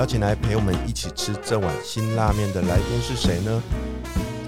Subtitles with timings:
[0.00, 3.62] 邀请来陪我们一起吃这碗辛拉面的来宾是谁呢？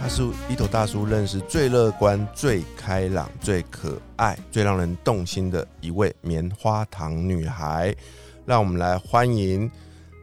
[0.00, 7.94] 他是 B 头大叔认识最乐观、最开朗、最可爱、最让人动心的一位棉花糖女孩。
[8.46, 9.70] 让我们来欢迎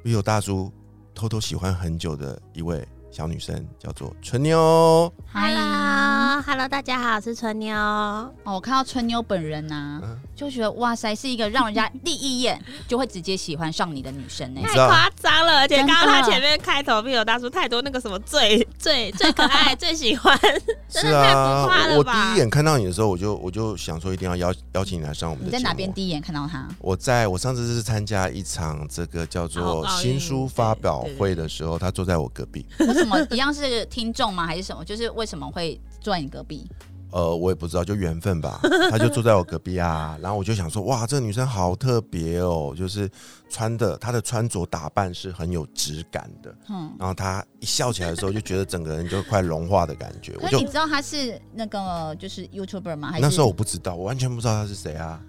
[0.03, 0.73] B 头大叔
[1.13, 5.12] 偷偷喜欢很久的一位小女生，叫做春妞。
[5.34, 7.76] Hello，Hello，大家好，我是春妞。
[7.76, 20.40] 哦，我看到春妞本人呐、嗯就觉得哇塞，是一个让人家第一眼就会直接喜欢上你的女生呢、知道太夸张了，而且真的刚刚他前面开头必有大叔太多那个什么最 最最可爱、 最喜欢，
[20.88, 22.34] 真是的太浮啊夸，我第了吧？
[22.34, 25.60] 一眼看到你的时候，我就我就想说一定要邀邀请你来上我们的节目。
[25.60, 26.66] 你在哪边第一眼看到她？
[26.80, 32.66] 我在我上次是参加一场这个叫做新书发表会的时候，他坐在我隔壁。
[32.80, 34.45] 为什么一样是听众吗？
[34.45, 34.83] 还是什么？
[34.86, 36.69] 就是为什么会坐在你隔壁？
[37.11, 38.59] 呃，我也不知道，就缘分吧。
[38.91, 43.09] 他就坐在我隔壁啊，然后我就想说，哇，这个女生好特别哦，就是
[43.50, 46.56] 穿的她的穿着打扮是很有质感的。
[46.69, 50.35] 嗯，然后她一笑起来的时候，就觉得整个人就快融化的感觉。
[50.40, 53.09] 我就可你知道她是那个就是 YouTuber 吗？
[53.09, 55.19] 还是那时候我不知道，我完全不知道她是谁啊。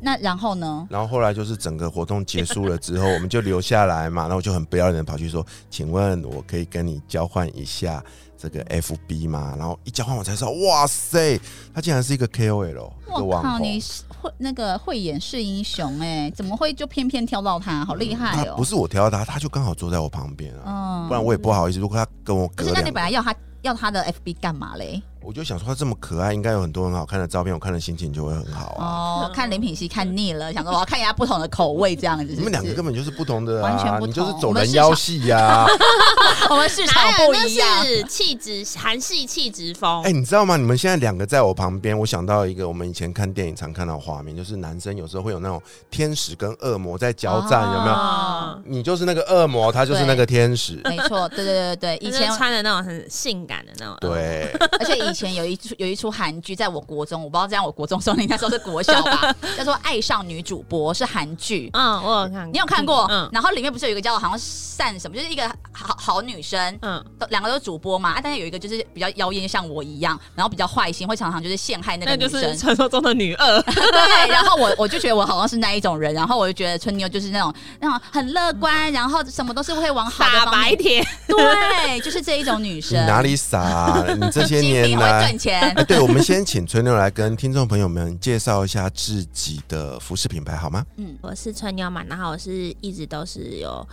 [0.00, 0.86] 那然后呢？
[0.90, 8.02] 然后后来就是整个活动结束了之后，我们就留下来嘛，然后我就很不要脸的跑去说，请问我可以跟你交换一下
[8.36, 9.54] 这个 FB 吗？
[9.58, 11.40] 然后一交换我才知道，哇塞，
[11.72, 13.58] 他竟然是一个 KOL，我靠。
[13.58, 17.84] 你是会那个慧眼识英雄哎、怎么会就偏偏挑到他？
[17.84, 18.44] 好厉害哦！
[18.48, 21.78] 他不是我挑到他，他就刚好坐在我旁边啊，嗯不然我也不好意思。
[21.78, 25.02] 如果他跟我隔不是，那你，本来要他要他的 FB 干嘛嘞？
[25.24, 28.84] 我就想说他这么可爱，应该有很多很好看的照片，我看了心情就会很好啊。
[29.24, 32.36] 哦，看林品熙看腻了，想说我要看一下不同的口味，这样子是是。
[32.36, 35.64] 你们两个根本就是不同的啊，完全不同你就是走人妖系呀、
[36.50, 37.84] 我们市场哪有那不一样。
[37.84, 40.12] 是气质韩系气质风哎、？
[40.12, 40.58] 你知道吗？
[40.58, 47.94] 你们现在两个在我旁边，我想到一个我们以前看电影常看到的画面，就是男生有时候会有那种天使跟恶魔在交战，有没有？
[47.94, 50.80] 哦你就是那个恶魔，他就是那个天使。
[50.84, 61.70] 没错，对对对对，以以前前穿的那种很性感的那种，对， 而且以前有一出有一出韩剧，在我国中，我不知道这样我国中时候，你那时候是国小吧， 叫做《爱上女主播》，是韩剧。
[61.72, 63.06] 嗯，我有看，你有看过？
[63.10, 72.56] 嗯然后里面不是有一个叫好像善什么，就是一个好好女生，嗯，都两个都是主播嘛，啊，但是有一个就是比较妖艳，像我一样，然后比较坏心，会常常就是陷害那个女生。
[72.58, 80.70] 传说中的女二， 对，然后我我就觉得我好像是那一种人，然后我就觉得春妞就是那种那种很乐观，然后什么都是会往好的傻方面。
[80.70, 83.06] 白甜，对，就是这一种女你生。
[83.06, 84.04] 哪里傻、啊？
[84.14, 85.84] 你这些年品赚，钱哎，。
[85.84, 90.84] 对，我们先请春妞来跟听众朋友们介绍一下自己的服饰品牌好吗？
[90.96, 93.86] 嗯，我是春妞嘛，然后我是一直都是有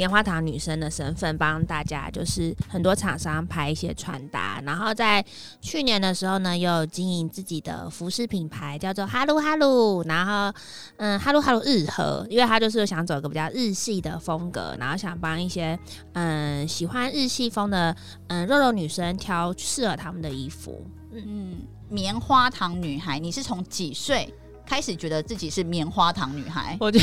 [0.00, 4.58] 棉花糖女生的身份，帮大家就是很多厂商拍一些穿搭。
[4.64, 5.22] 然后在
[5.60, 10.02] 去年的时候呢，又经营自己的服饰品牌，叫做哈鲁哈鲁。
[10.04, 10.58] 然后
[10.96, 15.78] 嗯，哈鲁哈鲁日和，因为他就是想走一个比较日系的风格，然后想帮一些
[16.14, 17.94] 嗯喜欢日系风的
[18.28, 20.82] 嗯肉肉女生挑适合她们的衣服。
[21.12, 21.56] 嗯嗯，
[21.90, 24.32] 棉花糖女孩，你是从几岁
[24.70, 26.76] 开始觉得自己是棉花糖女孩？
[26.78, 27.00] 我觉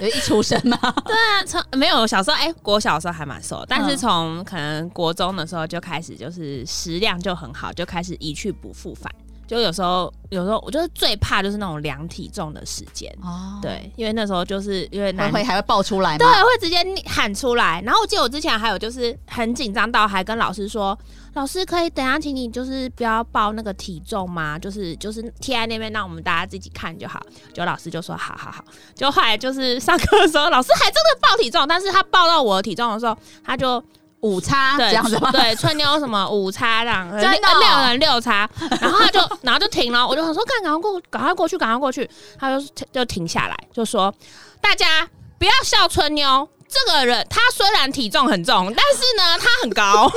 [0.00, 0.76] 得一出生嘛，
[1.06, 9.08] 对啊从没有小时候，哎、国小的时候还蛮瘦，但是嗯从可能国中的时候就开始，就是食量就很好，就开始一去不复返。
[9.46, 16.26] 就有时候，有时候我就是最怕就是那种量体重的时间，哦，对，因为那时候就是因为会男会还会爆出来对？
[16.26, 17.80] 会直接喊出来。
[17.84, 20.98] 然后我记得我之前还有就是很紧张到还跟老师说，
[21.34, 24.58] 老师可以等一下请你就是不要报那个体重吗？
[24.58, 27.20] 就是就是贴在那边让我们大家自己看就好。
[27.54, 28.64] 就老师就说好好好。
[28.94, 33.82] 就后来就是上课的时候，老师还真的报体重，但是他报到我的体重的时候，他就。
[34.26, 35.30] 无五叉对这样子吗？
[35.30, 38.48] 对，春妞什么五叉这样，真的哦呃没有人六叉，
[38.80, 42.08] 然后他就 然后就停了，我就想说，赶赶快过，赶快过去，赶快过去，
[42.38, 44.12] 他就就停下来，就说
[44.60, 45.08] 大家
[45.38, 46.48] 不要笑春妞。
[46.68, 50.10] 这个人他虽然体重很重，但是呢，他很高。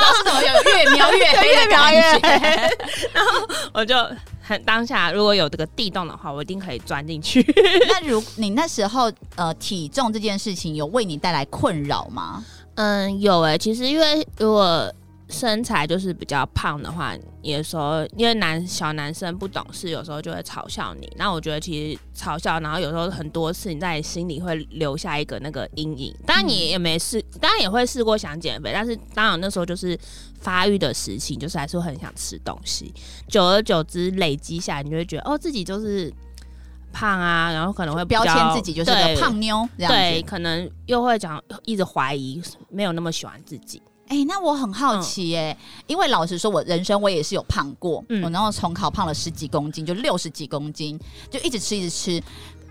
[0.00, 2.76] 老师怎么有越描越黑的感觉？
[3.72, 3.94] 我就
[4.42, 7.40] 很当下，如果有这个地洞的话，我一定可以钻进去。
[7.88, 12.44] 那如你那时候呃体重这件事情有为你带来困扰吗？
[12.74, 14.92] 嗯，有诶、其实因为如果
[15.28, 21.10] 身材就是比较胖的话，有时候因为男小男生不懂事，有时候就会嘲笑你。
[21.16, 26.14] 那我觉得其实嘲笑，然后有时候很多次你在你心里会留下一个那个阴影。
[26.26, 29.98] 当然你也没试，当然也会试过想减肥，但是当然那时候就是
[30.38, 32.92] 发育的时期，就是还是会很想吃东西。
[33.26, 36.12] 久而久之累积下来，你就会觉得哦，自己就是
[36.92, 40.28] 胖啊，然后可能会标签自己就是个胖妞这样对，子。
[40.28, 43.82] 可能又会讲一直怀疑，没有那么喜欢自己。
[44.08, 45.56] 哎、那我很好奇耶、
[45.86, 51.00] 因为老实说，我人生我也是有胖过，嗯我然后重考胖了十几公斤，就六十几公斤，
[51.30, 52.22] 就一直吃一直吃。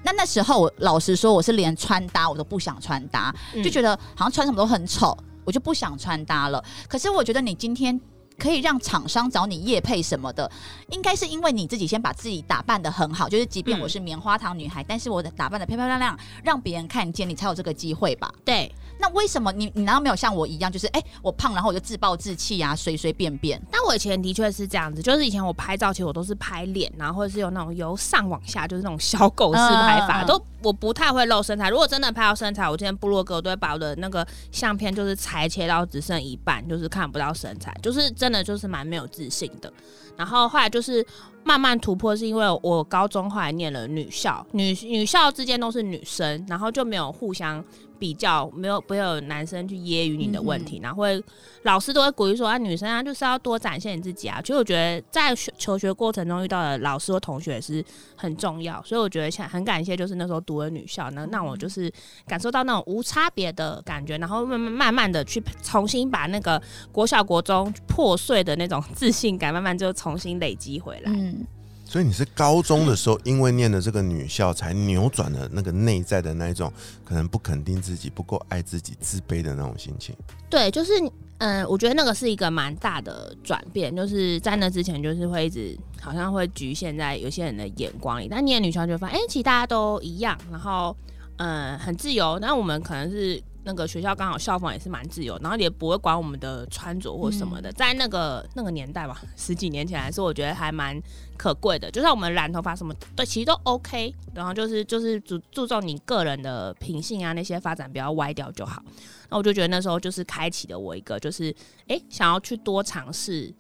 [0.03, 6.63] 那那时候我老实说，我是连穿搭我都不想穿搭，嗯就觉得好像穿什么都很丑，我就不想穿搭了。
[6.87, 7.99] 可是我觉得你今天。
[8.41, 10.49] 可以让厂商找你夜配什么的，
[10.89, 18.33] 应该是因为你自己先把自己打扮的很好，就是即便嗯我是棉花糖女孩，但是我的打扮的漂漂亮亮，让别人看见，你才有这个机会吧？
[18.43, 23.59] 对，那为什么你你难道没有像我一样，就是哎、我胖，然后我就自暴自弃啊，随随便便？
[23.71, 31.69] 但我以前的确是这样子，就是以前我拍照，其实我都是拍脸，然后或者是有那种由上往下，就是那种小狗式拍法，都我不太会露身材。
[31.69, 39.73] 如果真的拍到身材，我今天部落格我都会把我的那个相片就是裁切到只剩一半，就是看不到身材，就是真的就是蛮没有自信的。
[40.17, 41.05] 然后后来就是
[41.43, 47.63] 慢慢突破，是因为我高中后来念了女校，女女校之间都是女生，然后就没有互相
[47.97, 51.23] 比较，没有不会有男生去揶揄你的问题，然后会
[51.63, 54.41] 老师都会鼓励说啊，女生啊就是要多展现你自己啊。
[54.41, 57.83] 其实我觉得在学求学过程中遇到的老师或同学是
[58.15, 61.91] 很重要，所以我觉得想很感谢，就是那时候读了女校，能让我就是
[62.27, 66.59] 感受到那种无差别的感觉，然后慢慢慢慢的去重新把那个
[66.91, 71.11] 国小国中破碎的那种 自信感，慢慢就重新累积回来。
[71.13, 71.45] 嗯，
[71.85, 76.73] 所以你是高中的时候，因为念的这个女校，才扭转了那个内在的那一种
[77.05, 80.15] 可能不肯定自己、不够爱自己、自卑的那种心情。
[80.49, 80.93] 对，就是
[81.37, 90.95] 嗯，我觉得那个是一个蛮大的转变，就是在那之前就是会一直好像会局限在有些人的眼光里，但念女校就发现，哎、其实大家都一样，然后
[91.37, 93.39] 嗯很自由，那我们可能是。
[93.63, 100.99] 那个学校刚好校风也是蛮自由，然后也不会管我们的穿着或什么的，在那个那个年代吧，十几年前来说，我觉得还蛮
[101.37, 101.91] 可贵的。
[101.91, 104.13] 就算我们染头发什么，对，其实都 OK。
[104.33, 108.81] 然后就是就是注注重你个人的品性啊，那些发展不要歪掉就好。
[109.29, 111.51] 那我就觉得那时候就是开启了我一个，就是
[111.87, 113.53] 哎、诶想要去多尝试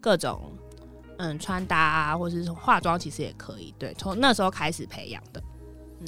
[0.00, 0.52] 各种
[1.18, 3.72] 嗯穿搭啊，或者是化妆，其实也可以。
[3.78, 5.40] 对，从那时候开始培养的。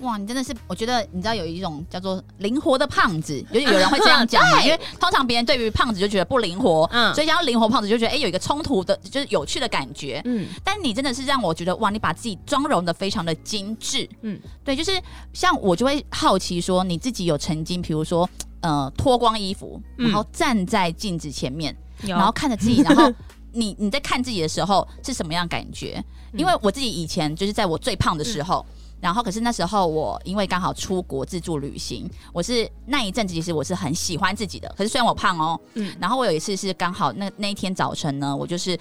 [0.02, 10.20] 哇，你真的是，我觉得你知道有一种叫做灵活的胖子，就是有人会这样讲嘛， 因为通常别人对于胖子就觉得不灵活，嗯所以讲到灵活胖子就觉得哎、有一个冲突的，就是有趣的感觉。
[10.24, 15.00] 嗯但你真的是让我觉得哇，你把自己妆容的非常的精致，嗯，对，就是
[15.32, 18.28] 像我就会好奇说，你自己有曾经比如说
[18.60, 23.12] 呃脱光衣服，嗯然后站在镜子前面，有然后看着自己，然后
[23.52, 25.96] 你你在看自己的时候是什么样感觉？
[26.32, 28.64] 嗯因为我自己以前就是在我最胖的时候。
[29.00, 34.72] 然后，可是那时候我因为刚好出国自助旅行，我是那一阵子其实我是很喜欢自己的。
[34.76, 38.76] 可是虽然我胖哦，嗯然后我有一次是刚好那那一天早晨呢，我就是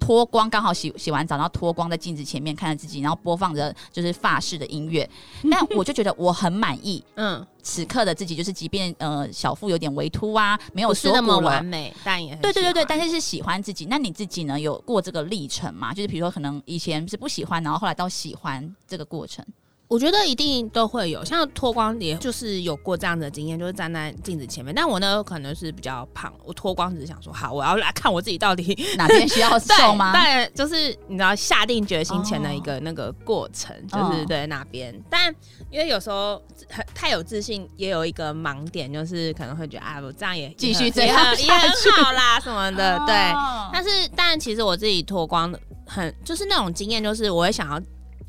[0.00, 5.08] 脱光，刚好洗洗完澡，然后脱光在镜子前面看着自己，然后播放着就是发式的音乐，
[5.48, 7.04] 但我就觉得我很满意。
[7.14, 13.86] 嗯，此刻的自己，就是即便呃小腹有点微凸啊，没有说那么完美，但也很对对对对，但是是喜欢自己。
[13.86, 14.58] 那你自己呢？
[14.58, 15.92] 有过这个历程吗？
[15.92, 19.44] 就是比如说，可能以前是不喜欢，然后后来到喜欢这个过程。
[19.90, 24.72] 我觉得一定都会有，像脱光也就是有过这样的经验，就是站在镜子前面。
[24.72, 30.12] 但我呢，可能是比较胖，我脱光只是想说，好，我要来看我自己到底 哪边需要瘦吗？
[30.14, 34.96] 但，就是你知道下定决心前的一个那个过程，就是哦对那边。
[35.10, 35.34] 但
[35.72, 43.16] 因为有时候很太有自信，也有一个盲点，就是可能会觉得啊，我这样也继续这样也很好啦什么的，对。
[43.32, 45.52] 哦但是，但其实我自己脱光
[45.84, 47.80] 很，就是那种经验，就是我会想要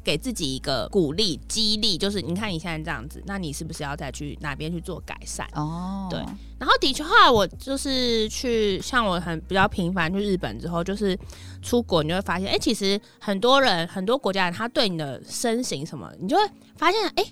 [0.04, 5.48] 给自己一个鼓励、激励，就是你看你现在这样子，那你是不是要再去哪边去做改善？
[5.54, 6.20] 哦，对
[6.60, 11.18] 然后的确，后来我就是去，像我很比较频繁去日本之后，就是
[11.62, 16.44] 出国，你就会发现，哎、其实很多人、很多国家人，他对你的身形什么，你就会
[16.76, 17.26] 发现，哎、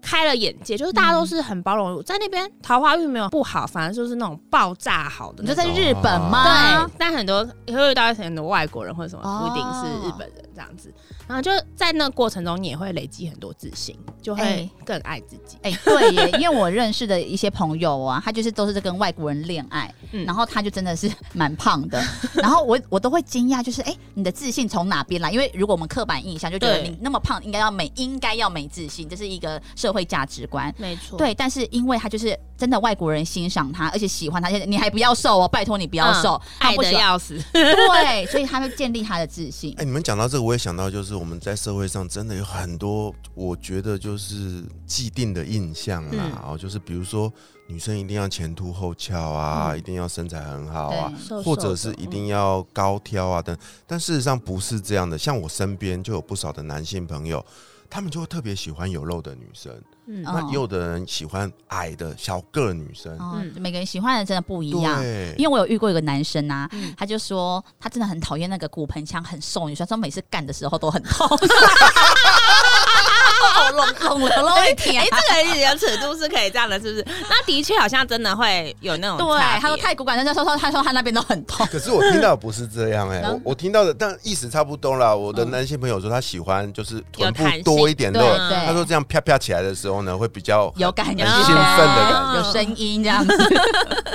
[0.00, 5.48] 开了眼界，就是大家都是很包容，在那边桃花运没有不好，反而就是那种爆炸好的你。
[5.48, 6.44] 就在日本吗？
[6.86, 10.92] 对，但很多也会遇到很多外国人或者什么，哦不一定是日本人这样子。
[11.26, 15.56] 然后就在那个过程中，你也会累积很多自信，就会哎更爱自己。
[15.62, 22.02] 哎、对耶， 因为我认识的一些朋友啊，他就是都是在跟外国人恋爱，嗯然后他就真的是蛮胖的，
[22.34, 25.30] 然后我我都会惊讶，就是哎、你的自信从哪边来？
[25.30, 30.74] 因为如果我们刻板印象就觉得你那么胖，应该要美，应该要没自信，这是一个社会价值观。
[30.76, 37.38] 没错，对，但是因为他就是真的外国人欣赏他，而且喜欢他，而且你还不要瘦哦，拜托你不要瘦，他爱的要死。
[37.52, 39.84] 对，所以他会建立他的自信哎、。
[39.84, 47.32] 你们讲到这个，我也想到，就是我们在社会上真的有很多，我觉得就是既定的印象啦，嗯哦，就是比如说
[47.68, 51.12] 女生一定要前凸后翘啊，嗯一定要身材很好啊，
[51.44, 55.16] 或者是一定要高挑啊等，但事实上不是这样的。
[55.16, 57.44] 像我身边就有不少的男性朋友，
[57.88, 59.72] 他们就会特别喜欢有肉的女生，
[60.22, 63.52] 那也有的人喜欢矮的小个女生，哦，嗯。
[63.60, 65.00] 每个人喜欢的真的不一样。
[65.00, 65.34] 对。
[65.38, 66.92] 因为我有遇过一个男生啊，嗯。
[66.96, 71.28] 他就说他真的很讨厌那个骨盆腔很瘦女生，说每次干的时候都很痛。
[73.40, 75.08] 哦，拢拢了拢一天哎、。
[75.10, 77.06] 这个有尺度是可以这样的，是不是？
[77.28, 81.66] 那的确好像真的会有那种对，他说太骨感，他说说他说他那边都很痛。
[81.66, 85.14] 可是我听到不是这样哎、我我听到的，但意思差不多啦。
[85.14, 88.20] 我的男性朋友说他喜欢就是臀部多一点的，
[88.66, 93.36] 他说这样啪啪起来的时候呢，会比较有感觉，兴奋的感觉有声音这样子。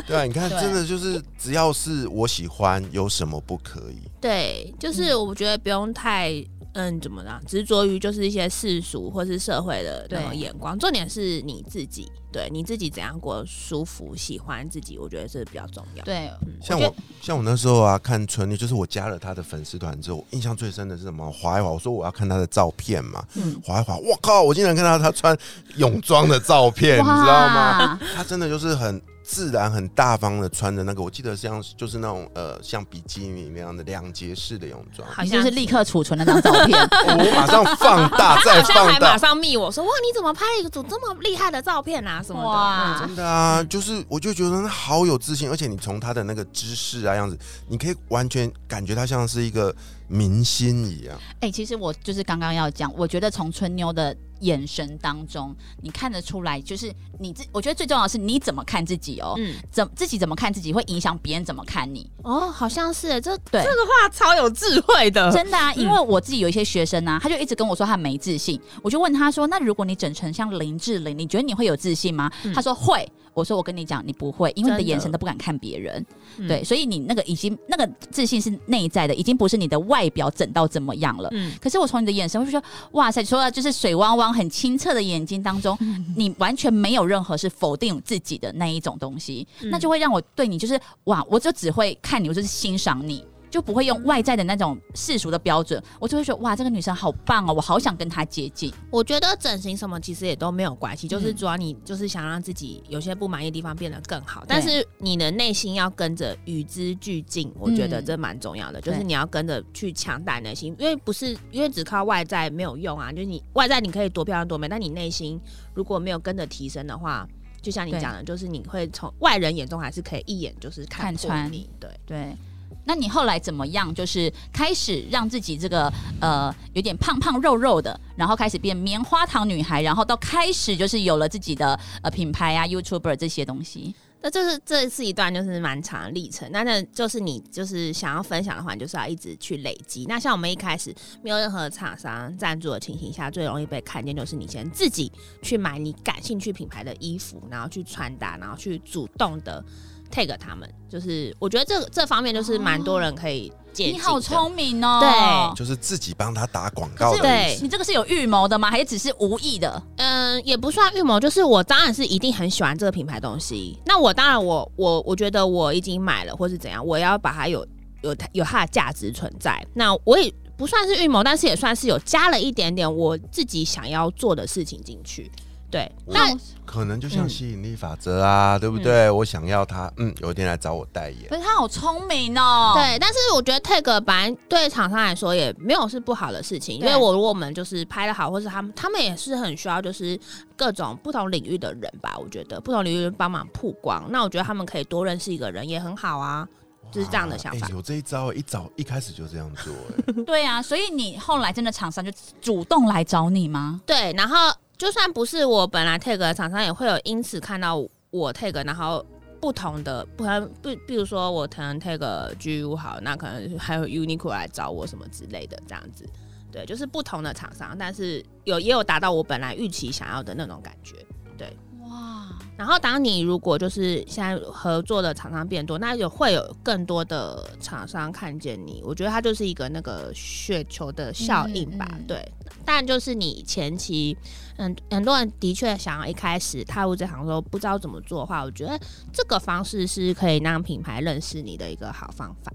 [0.07, 4.09] 对啊，你看，真的就是只要是我喜欢，有什么不可以？
[4.21, 6.31] 对，就是我觉得不用太
[6.75, 16.03] 嗯怎么啦执着于就是一些世俗或是社会的那种眼光，重点是你自己，对你自己怎样过舒服，喜欢自己，我觉得是比较重要。
[16.03, 16.29] 对，
[16.61, 21.31] 像我我像我那时候啊，看春丽，就是我加了他的粉丝团之后，印象最深的是什么？
[21.31, 24.43] 滑一滑，我说我要看他的照片嘛，嗯，滑一滑，我靠！
[24.43, 25.37] 我竟然看到他穿
[25.77, 27.99] 泳装的照片，你知道吗？？
[28.15, 35.07] 他真的就是很自然、很大方的穿着那个，我记得像就是那种呃，像比基尼那样的两节式的泳装。
[35.09, 36.79] 好像你就是立刻储存那张照片。
[37.17, 39.17] 我马上放大，再放大马。
[39.17, 42.47] 上密我说哇，你怎么拍了一个组这么厉害的照片啊什么的？
[42.47, 49.75] 哇嗯真的啊，就是我就觉得他好有自信，而且你从他的那个姿势啊样子，你可以完全感觉他像是一个
[50.07, 51.17] 明星一样。
[51.39, 54.15] 哎、其实我就是刚刚要讲，我觉得从春妞的
[54.45, 62.09] 眼神当中，你看得出来，就是你自，我觉得最重要的是你怎么看自己哦，嗯，怎自己怎么看自己，会影响别人怎么看你。
[62.23, 63.63] 哦，好像是这对。
[63.63, 72.53] 这个话超有智慧的，真的啊，因为我自己有一些学生啊，他就一直跟我说他没自信，我就问他说：“那如果你整成像林志玲，你觉得你会有自信吗？”嗯。
[72.53, 73.07] 他说会。
[73.35, 76.03] 我说我跟你讲，你不会，因为你的眼神都不敢看别人。
[76.37, 81.29] 嗯对，所以你那个已经那个自信是内在的，已经不是你的外表整到怎么样了。
[81.33, 82.63] 嗯，可是我从你的眼神，我就说，
[82.93, 85.77] 哇塞，除了就是水汪汪、很清澈的眼睛当中，
[86.15, 93.23] 你完全没有任何是否定自己的那一种东西，嗯那就会让我对你就是哇，我就只会看你，我就是欣赏你。
[93.55, 98.69] 就不会用外在的那种世俗的标准，我就会说哇，这个女生好棒哦，我好想跟她接近。
[98.91, 101.35] 我觉得整形什么其实也都没有关系，就是嗯。
[101.37, 108.05] 主要你就是想让自己有些不满意的地方变得更好，但是你的内心要跟着与之俱进，我觉得嗯。
[108.05, 115.39] 这蛮重要的，就是你要跟着去强大内心，因为不是因为只靠外在没有用啊，就是你外在你可以多漂亮多美，但你内心
[115.73, 117.25] 如果没有跟着提升的话。
[117.61, 122.37] 就像你讲的，就是你会从外人眼中还是可以一眼就是看穿你，对，对，
[122.85, 123.93] 那你后来怎么样？
[123.93, 133.93] 就是开始让自己这个呃有点胖胖肉肉的，然后开始变棉花糖女孩，然后到开始就是有了自己的呃品牌啊、YouTuber 这些东西。
[134.21, 140.05] 那这是这是一段就是蛮长的历程，那那就是你就是想要分享的话，你就是要一直去累积。
[140.09, 145.11] 那像我们一开始没有任何厂商赞助的情形下，最容易被看见就是你先自己
[145.43, 149.63] 去买你感兴趣品牌的衣服，然后去穿搭，然后去主动的
[150.11, 150.69] tag 他们。
[150.89, 153.97] 就是我觉得这这方面就是蛮多人可以借鉴的。
[153.97, 154.99] 你好聪明哦！
[155.01, 157.59] 对就是自己帮他打广告的对。
[157.61, 158.71] 你这个是有预谋的吗？
[158.71, 159.81] 还是只是无意的？
[159.97, 163.77] 嗯，也不算预谋，就是我当然是一定很喜欢这个品牌东西。
[163.85, 167.67] 那我当然我我我觉得我已经买了，或是怎样，我要把它有
[168.01, 169.61] 有它有它的价值存在。
[169.73, 175.29] 那我也不算是预谋，但是也算是有加了一点点我自己想要做的事情进去。
[175.75, 179.09] 对，那那可能就像嗯吸引力法则啊，对不对？
[179.09, 181.27] 我想要他，嗯，有一天来找我代言。
[181.27, 190.17] 可是他好聪明哦。，对，但是我觉得 tag 本来对厂商来说也没有是不好的事情，因为我如果我们就是拍的好，或是他们他们也是很需要就是
[190.55, 196.47] 各种不同领域的人吧，我觉得不同领域的人帮忙曝光，那我觉得他们可以多认识一个人也很好啊，
[196.89, 197.67] 就是这样的想法。
[197.67, 199.73] 有这一招，一早一开始就这样做，
[200.07, 202.09] 哎 对啊，所以你后来真的厂商就
[202.41, 203.81] 主动来找你吗？
[203.85, 204.37] 对，然后
[204.77, 207.75] 就算不是我本来 tag 的厂商，也会有因此看到
[208.09, 209.05] 我 tag，然后
[209.39, 210.23] 不同的不
[210.61, 211.97] 不，比如说我可能 tag
[212.35, 216.05] GU 好，那可能还有 Uniqlo 来找我什么之类的，这样子。
[216.51, 220.95] 对，就是不同的厂商，但是有也有达到我本来预期想要的那种感觉。
[221.37, 221.55] 对，
[221.95, 231.87] 哇，然后当你如果就是现在合作的厂商变多，那有会有更多的厂商看见你，我觉得它就是一个那个雪球的效应吧。
[231.91, 232.31] 嗯嗯对，
[232.65, 234.17] 但就是你前期，
[234.57, 238.77] 嗯，很多人的确想要一开始踏入这行的时候不知道怎么做的话，我觉得
[239.13, 242.51] 这个方式是可以让品牌认识你的一个好方法。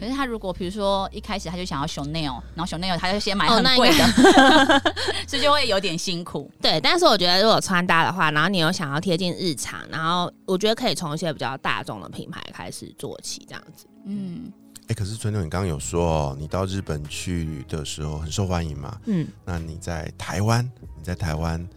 [0.00, 4.82] 可是他如果比如说一开始他就想要 Chanel，然后 Chanel 他就先买很贵的，
[5.28, 6.50] 所以就会有点辛苦。
[6.60, 13.86] 对，但是我觉得如果穿搭的话，然后你又想要贴近日常，然后我觉得可以从一些比较大众的品牌开始做起，这样子。
[14.06, 14.50] 嗯，
[14.88, 18.98] 哎、可是春牛，你刚刚有说哦，你到日本去的时候很受欢迎嘛？
[19.04, 20.64] 嗯，那你在台湾，
[20.96, 21.68] 你在台湾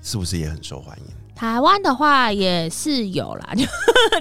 [0.00, 1.04] 是不是也很受欢迎？
[1.36, 3.64] 台湾的话也是有啦， 就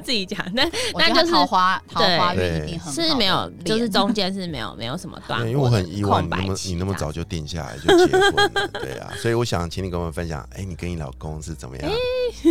[0.04, 11.90] 自己讲，但我觉得他就是桃花桃花运一定很好是没有，就是中间是没有没有什么断对，过的，因为我很意外，你那么你那么早就定下来就结婚了，对啊， 所以我想请你跟我们分享，哎、你跟你老公是怎么样？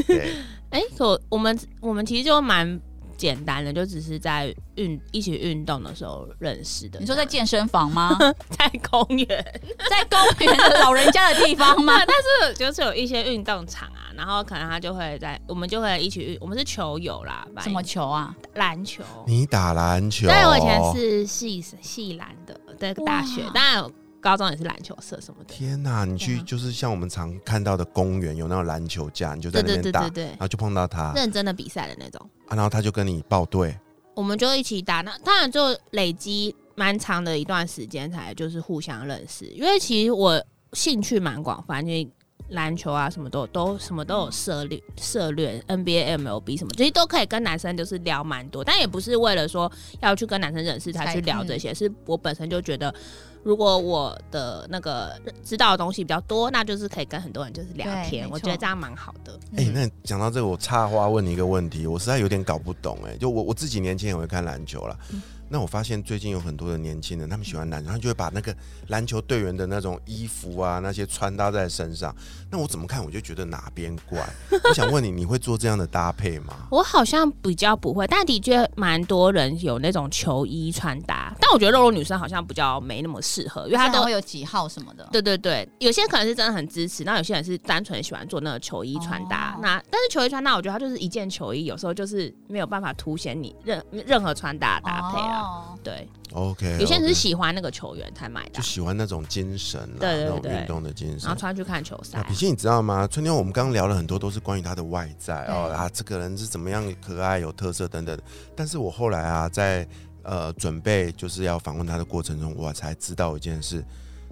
[0.07, 0.35] 对，
[0.71, 2.81] 哎、可我们我们其实就蛮
[3.25, 7.01] 简单的，就只是在运一起运动的时候认识的。
[7.01, 8.15] 你说在健身房吗？
[8.51, 9.27] 在公园，
[9.89, 11.95] 在公园的老人家的地方吗？
[12.05, 12.15] 但
[12.49, 18.37] 是就是有一些运动场啊，然后可能他就会在，我们就会一起运，我们是球友啦，什么球啊？
[18.57, 19.03] 篮球。
[19.27, 20.29] 你打篮球？
[20.29, 23.91] 对，我以前是系系篮的，对，大学哇，当然
[24.25, 25.53] 高中也是篮球社什么的。
[25.53, 32.31] 天哪、你去就是像我们常看到的公园有那种篮球架，你就在那边打，对对对，然后就碰到他，认真的比赛的那种。
[32.47, 33.79] 啊然后他就跟你报队，
[34.15, 42.11] 我们就一起打，那当然就累积蛮长的一段时间才就是互相认识，因为其实我兴趣蛮广泛，因为
[42.49, 49.71] 篮球啊什么都都什么都有涉猎涉猎 NBA、MLB 什么，其实都可以跟男生就是聊蛮多，但也不是为了说
[50.01, 52.95] 要去跟男生认识才去聊这些，是我本身就觉得。
[53.43, 59.39] 如果我的那个知道的东西比较多，那就是可以跟很多人就是聊天，我觉得这样蛮好的。
[59.55, 64.97] 哎、嗯那讲到这个，我插话问你一个问题，我实在有点搞不懂哎、就我我自己年轻也会看篮球啦。
[65.13, 68.55] 嗯那我发现最近有很多的年轻人，他们喜欢篮球，他就会把那个
[68.89, 72.15] 篮球队员的那种衣服啊，那些穿搭在身上。
[72.51, 74.27] 那我怎么看我就觉得哪边怪。
[74.65, 76.55] 我想问你，你会做这样的搭配吗？
[76.71, 85.09] 我好像比较不会，但的确蛮多人有那种球衣穿搭，但我觉得肉肉女生好像比较没那么适合，因为她都会有几号什么的。
[85.13, 89.55] 对对对，有些可能是真的很支持，那有些人是单纯喜欢做那个球衣穿搭。
[89.57, 95.43] 哦那但是球衣穿搭，我觉得它就是一件球衣，有时候就是没有办法凸显你任任何穿搭的搭配啊。
[95.43, 101.39] 哦对，OK，有些人是喜欢那个球员才买的就啊，喜欢那种精神对，那种运动的精神然后。
[101.39, 102.25] 穿去看球赛啊，。
[102.27, 103.07] 比心，你知道吗？
[103.07, 108.19] 春天我们刚刚聊了很多，都是关于他的外在哦，啊，这个人是怎么样可爱、有特色等等。
[108.57, 109.87] 但是我后来啊，在
[110.23, 113.85] 呃准备就是要访问他的过程中，我才知道一件事，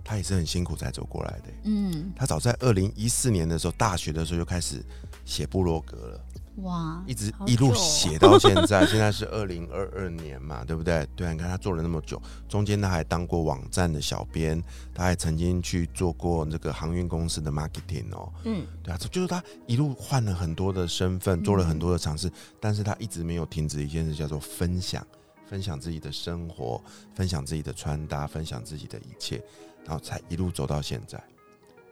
[0.04, 1.44] 他也是很辛苦才走过来的。
[1.64, 4.84] 嗯，他早在二零一四年的时候，大学的时候就开始
[5.24, 6.20] 写部落格了，
[6.62, 11.06] 哇，一直一路写到现在， 现在是二零二二年嘛，对不对？
[11.16, 14.62] 对啊，你看他做了那么久，中间他还当过网站的小编，
[14.94, 18.32] 他还曾经去做过那个航运公司的 marketing 哦。
[18.44, 25.06] 嗯，对啊，就是他一路换了很多的身份，做了很多的尝试，但是他一直没有停止一件事，叫做分享，
[25.48, 26.82] 分享自己的生活，
[27.14, 29.42] 分享自己的穿搭，分享自己的一切，
[29.84, 31.22] 然后才一路走到现在。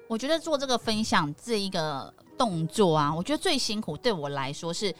[0.08, 4.92] 我觉得做这个分享这一个动作啊，我觉得最辛苦对我来说是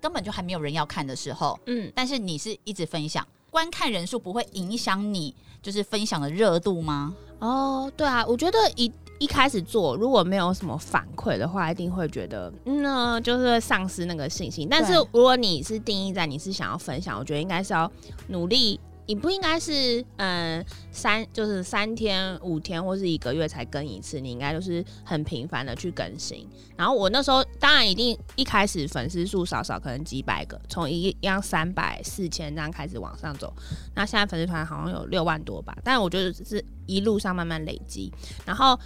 [0.00, 7.14] 根本就还没有人要看的时候，嗯，但是你是一直分享，观看人数不会影响你就是分享的热度吗？
[7.38, 14.66] 哦，对啊，我觉得一一开始做，如果没有什么反馈的话，一定会觉得，嗯呢，就是会丧失那个信心。
[14.68, 17.90] 但是如果你是定义在你是想要分享，我觉得应该是要
[18.28, 18.80] 努力。
[19.06, 26.46] 你不应该是嗯三就是三天五天或是一个月才更一次，你应该就是很频繁的去更新。
[26.76, 33.52] 然后我那时候当然一定一开始粉丝数少少，可能几百个，从一一样三百四千这样开始往上走。
[33.94, 38.12] 那现在粉丝团好像有六万多吧，但我觉得是一路上慢慢累积。
[38.44, 38.78] 然后，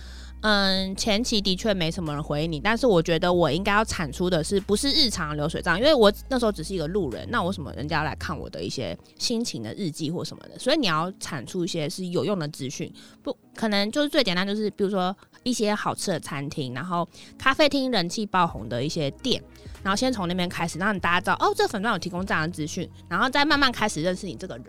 [0.42, 10.58] 嗯，前期的确没什么人回应你，但是我觉得我应该要产出的是不是日常流水账，因为我那时候只是一个路人，那为什么人家要来看我的一些心情的日记或什么的？
[10.58, 17.06] 所以你要产出一些是有用的资讯，不可能就是最简单就是比如说一些好吃的餐厅，然后
[17.38, 19.42] 咖啡厅人气爆红的一些店。
[19.82, 24.64] 然后先从那边开始，让大家知道哦，这粉钻有提供这样的资讯，然后再慢慢开始认识你这个人。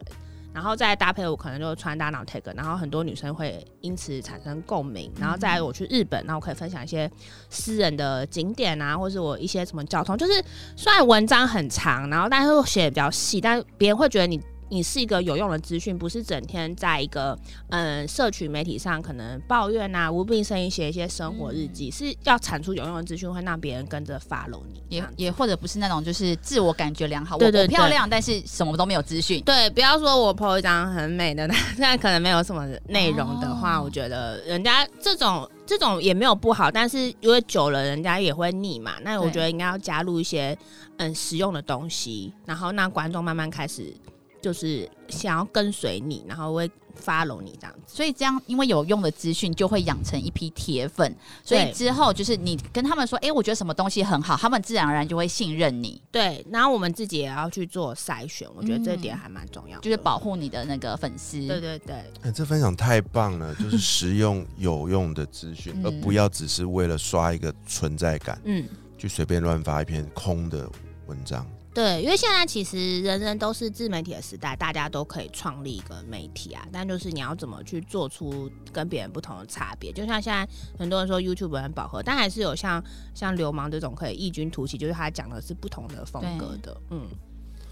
[0.54, 7.10] 然后再搭配我可能就穿大脑 tag，然后很多女生会因此产生共鸣，然后再来我去日本，然后我可以分享一些
[7.50, 10.34] 私人的景点啊，或是我一些什么交通，就是
[10.76, 14.42] 虽然文章很长，然后但是我写的比较细，但别人会觉得你。
[14.72, 17.38] 你是一个有用的资讯，不是整天在一个
[17.70, 29.44] 嗯社群媒体上可能抱怨啊、无病呻吟写一些生活日记，是要产出有用的资讯，会让别人跟着 follow 你，也也或者不是那种就是自我感觉良好，对对我漂亮，但是什么都没有资讯。
[29.44, 38.94] 对，不要说我 po 一张很美的，现在可能没有什么内容的话，哦我觉得人家这种这种也没有不好，但是因为久了人家也会腻嘛。
[39.02, 40.58] 那我觉得应该要加入一些
[40.96, 43.94] 嗯实用的东西，然后让观众慢慢开始
[44.42, 46.70] 就是想要跟随你，然后会
[47.02, 47.96] follow 你这样子。
[47.96, 51.16] 所以这样，因为有用的资讯，就会养成一批铁粉。
[51.44, 61.40] 所以之后就是你跟他们说，哎、我觉得什么东西很好，他们自然而然就会信任你，对，然后我们自己也要去做筛选，我觉得这嗯点还蛮重要的，就是保护你的那个粉丝。
[61.48, 68.68] 对对对，哎，这分享太棒了，就是实用有用的资讯，嗯而不要只是为了刷一个存在感，嗯。
[68.98, 70.70] 就随便乱发一篇空的
[71.08, 71.44] 文章。
[71.74, 79.90] 对，因为现在其实人人都是自媒体的时代，大家都可以创立一个媒体啊，但就是你要怎么去做出跟别人不同的差别。
[79.92, 80.46] 就像现在
[80.78, 82.84] 很多人说 YouTube 很饱和，但还是有像
[83.16, 86.76] 像流氓这种可以异军突起，就是他讲的是不同的风格的。
[86.90, 87.08] 嗯，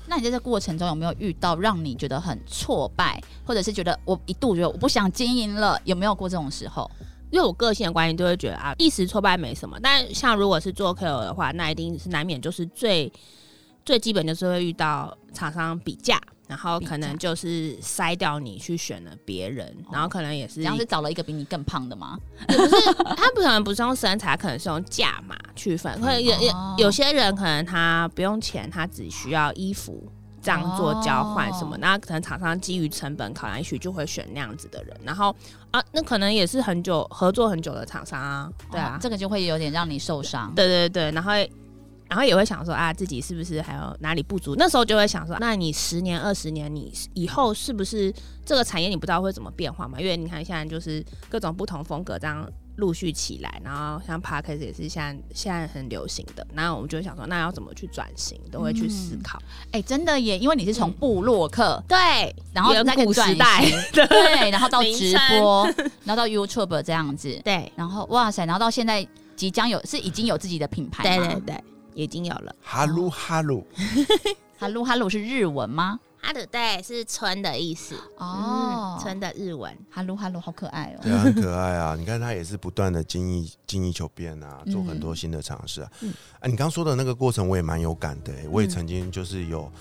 [0.07, 5.77] 那你在这过程中有没有遇到让你觉得很挫败，或者是觉得我一度觉得我不想经营了？
[5.83, 6.89] 有没有过这种时候？
[7.31, 9.77] 因为我个性的关系，就会觉得啊，一时挫败没什么。
[9.83, 13.11] 但像如果是做 KOL 的话，那一定是难免就是最
[13.89, 16.21] 最基本就是会遇到厂商比价。
[16.47, 22.17] 然后可能就是筛掉你去选了别人，然后可能也是这样是找了一个比你更胖的吗？
[22.47, 25.91] 他不可能不是用身材，可能是用价码去分。
[26.01, 34.99] 会有有哦有些人可能他不用钱，他只需要衣服这样做交换什么，哦那可能厂商基于成本考量，也许就会选那样子的人。
[35.03, 35.35] 然后
[35.69, 40.51] 啊，那可能也是很久合作很久的厂商啊，对啊哦，这个就会有点让你受伤。
[40.55, 41.33] 对对对，然后。
[42.09, 44.55] 然后也会想说啊，自己是不是还有哪里不足？
[44.57, 49.99] 那时候就会想说，那你十年、二十年，你以后是不是这个产业你不知道会怎么变化嘛？
[50.01, 52.45] 因为你看现在就是各种不同风格这样
[52.77, 59.39] 陆续起来，然后像 podcast 也是现在现在很流行的，然后我们就会想说，那要怎么去转型，都会去思考。
[59.71, 65.69] 哎、真的耶，因为你是从嗯部落客， 对，然后在古时代型，对， 然后到直播，
[66.05, 67.71] 然后到 YouTube 这样子，对。
[67.75, 72.55] 然后哇塞，然后到现在即将有是已经有自己的品牌对对对对，已经有了。
[72.61, 73.65] 哈鲁哈鲁，
[74.57, 75.99] 哈喽哈喽是日文吗？
[76.21, 79.73] 哈鲁对是春的意思哦嗯，春的日文。
[79.89, 80.99] 哈喽哈喽，好可爱哦。
[81.01, 81.95] 对啊，很可爱啊！
[81.97, 85.89] 你看他也是不断的精益精益求变啊，做很嗯多新的尝试啊。
[86.01, 89.71] 嗯啊，你刚刚说的那个过程我也蛮有感的欸、我也曾经就是有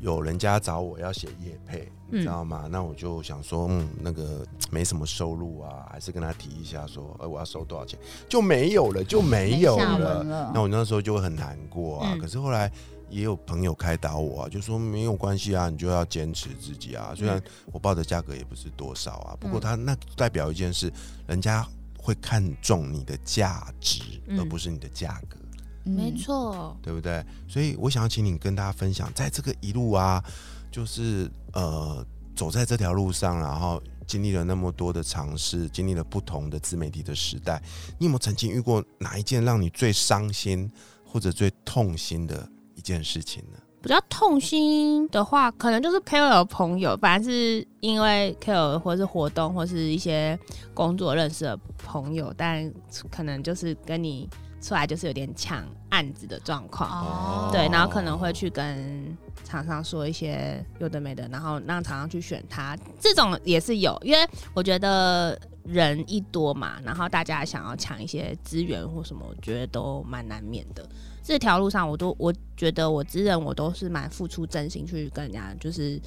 [0.00, 2.66] 有人家找我要写业配，你知道吗？
[2.70, 10.24] 那我就想说，嗯，那个没什么收入啊，还是跟他提一下说，哎、我要收多少钱，就没有了，就没有了。
[10.24, 12.10] 了那我那时候就会很难过啊。
[12.14, 12.70] 嗯可是后来
[13.10, 17.12] 也有朋友开导我啊，就说没有关系啊，你就要坚持自己啊。
[17.16, 20.92] 虽然我报的价格也不是多少啊，不过他那代表一件事，
[21.26, 25.36] 人家会看重你的价值，嗯而不是你的价格。
[25.84, 27.24] 嗯没错，对不对？
[27.48, 30.22] 所以我想要请你跟大家分享，在这个一路啊，
[30.70, 37.60] 就是呃，走在这条路上，然后经历了那么多的尝试，经历了不同的自媒体的时代，
[37.98, 40.70] 你有没有曾经遇过哪一件让你最伤心
[41.04, 43.58] 或者最痛心的一件事情呢？
[43.82, 50.38] 比较痛心的话，可能就是 KOL 朋友，反正是因为 KOL 或是活动或是一些
[50.72, 52.72] 工作认识的朋友，但
[53.10, 54.28] 可能就是跟你
[54.62, 56.88] 出来就是有点抢案子的状况。
[56.88, 70.88] 哦，对，然后可能会去跟厂商说一些有的没的，然后让厂商去选他，这种也是有，因为我觉得人一多嘛，然后大家想要抢一些资源或什么，我觉得都蛮难免的。
[71.24, 76.00] 这条路上，我都我觉得我自认我都是蛮付出真心去跟人家就是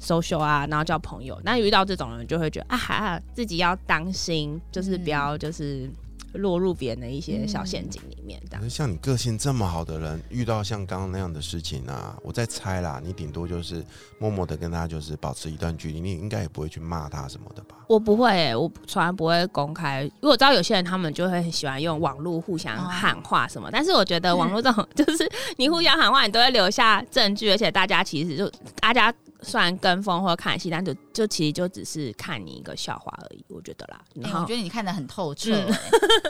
[0.00, 1.38] social 啊，然后交朋友。
[1.44, 5.90] 那遇到这种人，就会觉得啊哈，自己要当心，就是不要就是
[6.36, 8.74] 落入别人的一些小陷阱里面，这样可是。
[8.74, 13.84] 像你个性这么好的人，遇到像刚刚那样的事情啊，我在猜啦，你顶多就是
[14.18, 17.76] 默默的跟他就是保持一段距离，你应该也不会去骂他什么的吧？
[17.88, 29.12] 我不会、欸，我从来不会公开，因为我知道有些人他们就会很喜欢用网络互相喊话什么，但是我觉得网络这种 就是你互相喊话，你都会留下证据，而且大家其实就大家
[29.46, 34.00] 虽然跟风或者看戏，但就就其实就只是看你一个笑话而已，我觉得啦。
[34.16, 35.50] 哎、然后、我觉得你看的很透彻、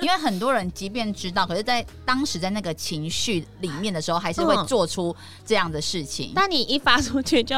[0.02, 6.32] 因为很多人即便知道，可是，在当时在那个情绪里面的时候，还是会嗯做出这样的事情。
[6.34, 7.56] 但你一发出去就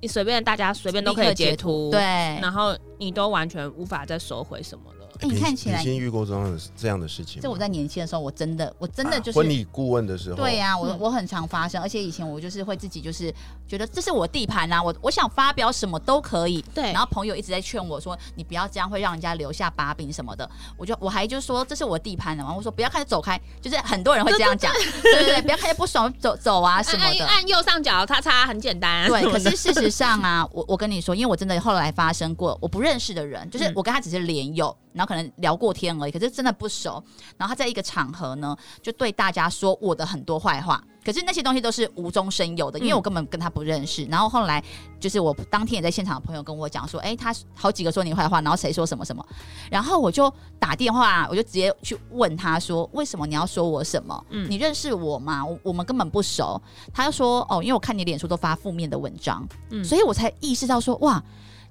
[0.00, 4.99] 你随便大家随便都可以截图，对，然后你都完全无法再收回什么了。
[5.20, 7.40] 哎你看起来平心遇过这样的这样的事情吗？
[7.42, 13.32] 这我在年轻的时候，我真的我真的就是啊婚礼顾问的时候，对呀、我嗯我很常发生，而且以前我就是会自己就是
[13.68, 16.62] 觉得这是我地盘啊，我我想发表什么都可以。
[16.74, 20.48] 对然后朋友一直在劝我说，你不要这样，会让人家留下把柄什么的。
[20.76, 27.24] 我就我还就说这是我地盘的嘛，我说不要看就走开，就是很多人会这样讲，对对对，不要看就不爽走走啊什么的。
[27.26, 37.02] 按按右上角叉叉很简单，对，可是事实上啊，我我跟你说，因为我真的后来发生过，我不认识的人，就是嗯我跟他只是连友，然后可能聊过天而已，可是真的不熟。
[37.36, 44.04] 然后他在一个场合呢，就对大家说我的很多坏话，可是那些东西都是无中生有的，因为嗯我根本跟他不认识。
[44.04, 44.62] 然后后来
[45.00, 49.26] 就是我当天也在现场的朋友跟我讲说，哎，他好几个说你坏话，然后谁说什么什么，
[49.68, 54.24] 然后我就打电话，我就直接去问他说，为什么你要说我什么？
[54.30, 55.44] 嗯你认识我吗？
[55.44, 56.62] 我我们根本不熟。
[56.94, 61.20] 他就说，哦，因为我看你脸书都发负面的文章，嗯所以我才意识到说，哇，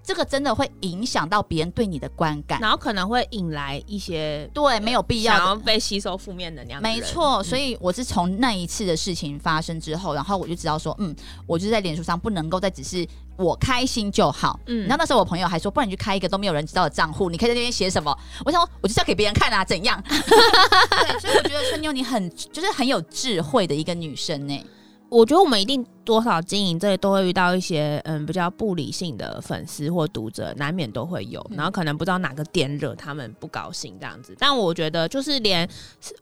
[0.10, 2.60] 这个真的会影响到别人对你的观感。
[2.60, 5.40] 然后可能会引来一些对，没有必要的。
[5.40, 6.82] 想要被吸收负面能量。
[6.82, 14.60] 没错，所以以我是从那一次的事情发生之后，然后我就知道说，嗯，我就在脸书上不能够再只是我开心就好。
[14.66, 18.18] 嗯然后那时候我朋友还说，不然你去开一个都没有人知道的账户，你可以在那边写什么？
[18.44, 20.02] 我想说，我就是要给别人看啊，怎样？
[20.10, 24.66] 对，所以我觉得春妞你很就是很有智慧的一个女生呢、
[25.10, 34.36] 我觉得我们一定多少经营这里都会遇到一些嗯比较不理性的粉丝或读者，难免都会有，嗯然后可能不知道哪个点惹他们不高兴这样子。
[34.38, 35.68] 但我觉得就是连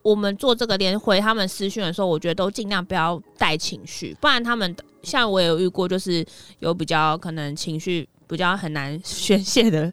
[0.02, 6.26] 我们做这个连回他们私讯的时候，我觉得都尽量不要带情绪，不然他们像我也有遇过，就是
[6.60, 9.91] 有比较可能情绪比较很难宣泄的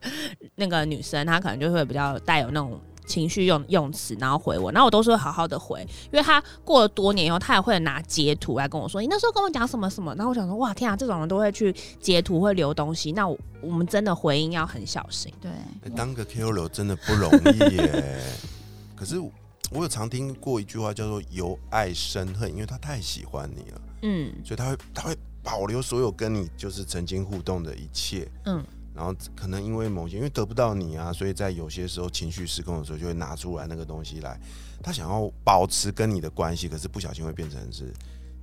[0.55, 2.81] 那个女生，她可能就会比较带有那种。
[3.07, 5.81] 情绪用用词，然后回我，然后我都是会好好的回，
[6.13, 15.33] 因为他过了多年以后，他也会拿截图来跟我说，你那时候跟我讲什么什么，然后我想说，哇，天啊，这种人都会去截图，会留东西，那我我们真的回应要很小心。
[15.41, 15.51] 对，
[15.83, 18.21] 欸当个 KOL 真的不容易耶。
[18.97, 19.19] 可是
[19.71, 28.29] 我有常听过一句话叫做“由爱生恨”，因为他太喜欢你了，嗯所以他会他会保留所有跟你就是曾经互动的一切。
[28.45, 28.65] 嗯，
[28.95, 34.41] 然后可能因为某些因为得不到你啊，所以在有些时候情绪失控的时候，就会拿出来那个东西来。
[34.83, 37.93] 他想要保持跟你的关系，可是不小心会变成是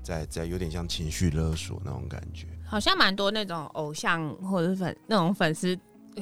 [0.03, 2.47] 在在有点像情绪勒索那种感觉。
[2.65, 5.77] 好像蛮多那种偶像或者是粉那种粉丝。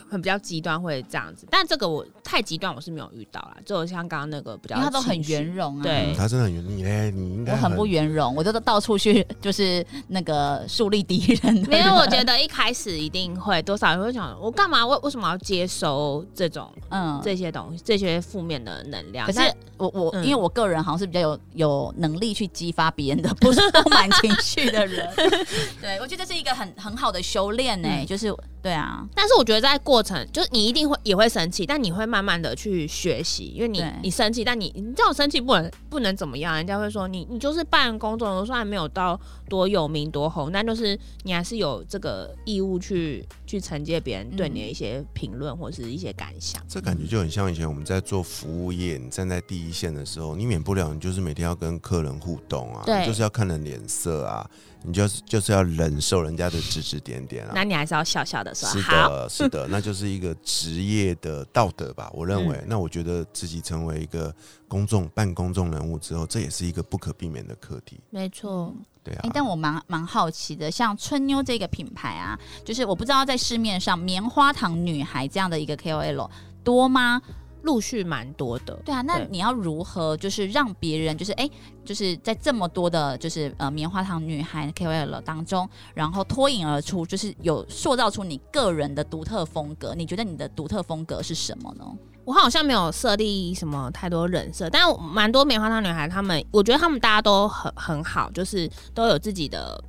[0.09, 5.83] 很比较极端会这样子，但这个我太极端我是没有遇到啦，就像刚刚那个比较因为他都很圆融啊。
[5.83, 6.13] 对。
[6.13, 11.69] 嗯他真的很圆你嘞，你应该我很不圆融，我都到处去就是那个树立敌人的人。
[11.69, 19.25] 没有，我觉得一开始一定会多少人会想，我干嘛为为什么要接收这种嗯，这些东西，这些负面的能量？
[19.25, 19.39] 可是
[19.77, 20.25] 我我、嗯。
[20.25, 25.09] 因为我个人好像是比较有有能力去激发别人的不是不满情绪的人，
[25.81, 28.05] 对我觉得这是一个很很好的修炼呢、嗯。
[28.05, 46.63] 就是对啊，但是我觉得在过程，就是你一定会也会生气，但你会慢慢的去学习，因为你你生气，但你你这种生气不能不能怎么样，人家会说你你就是办公众人，虽然没有到多有名多红，但就是你还是有这个义务去去承接别人对你的一些评论或是一些感想。
[46.67, 54.47] 这感觉就很像以前我们在做服务业，你站在第一线的时候，你免不了你就是每天要跟客人互动啊，对你就是要看人脸色啊，
[54.83, 57.53] 你就是就是要忍受人家的指指点点啊。
[57.55, 62.11] 那你还是要笑笑的说是好，的，是的， 那就是一个职业的道德吧。
[62.13, 64.31] 我认为，嗯那我觉得自己成为一个
[64.67, 67.99] 公众半公众人物之后，这也是一个不可避免的课题。
[68.11, 68.75] 没错。
[69.03, 76.29] 对啊哎、，但我蛮蛮好奇的，像春妞这个品牌啊，就是我不知道在市面上棉花糖女孩这样的一个 KOL
[76.63, 77.21] 多吗？
[77.63, 81.49] 陆续蛮多的，对啊，那你要如何就是让别人就是哎、
[81.83, 89.93] 就是在这么多的就是呃棉花糖女孩 KOL 当中，然后脱颖而出，就是有塑造出你个人的独特风格。
[89.93, 91.85] 你觉得你的独特风格是什么呢？
[92.29, 99.83] 我好像没有设立什么太多人设，但蛮多棉花糖女孩，她们我觉得她们大家都很很好，就是都有自己的。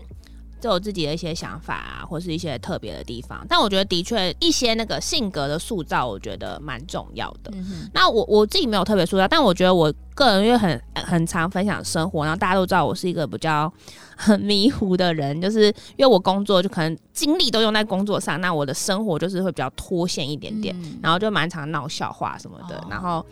[0.61, 7.51] 都有自己的一些想法啊，或是一些特别的地方，但我觉得的确一些那个性格的塑造，我觉得蛮重要的。
[7.55, 13.73] 嗯，那我我自己没有特别塑造，但我觉得我个人因为很很常分享生活，然后大家都知道我是一个比较
[14.17, 20.77] 很迷糊的人，就是因为我工作就可能精力都用在工作上，那我的生活就是会比较脱线一点点。
[20.83, 23.25] 嗯然后就蛮常闹笑话什么的，哦然后。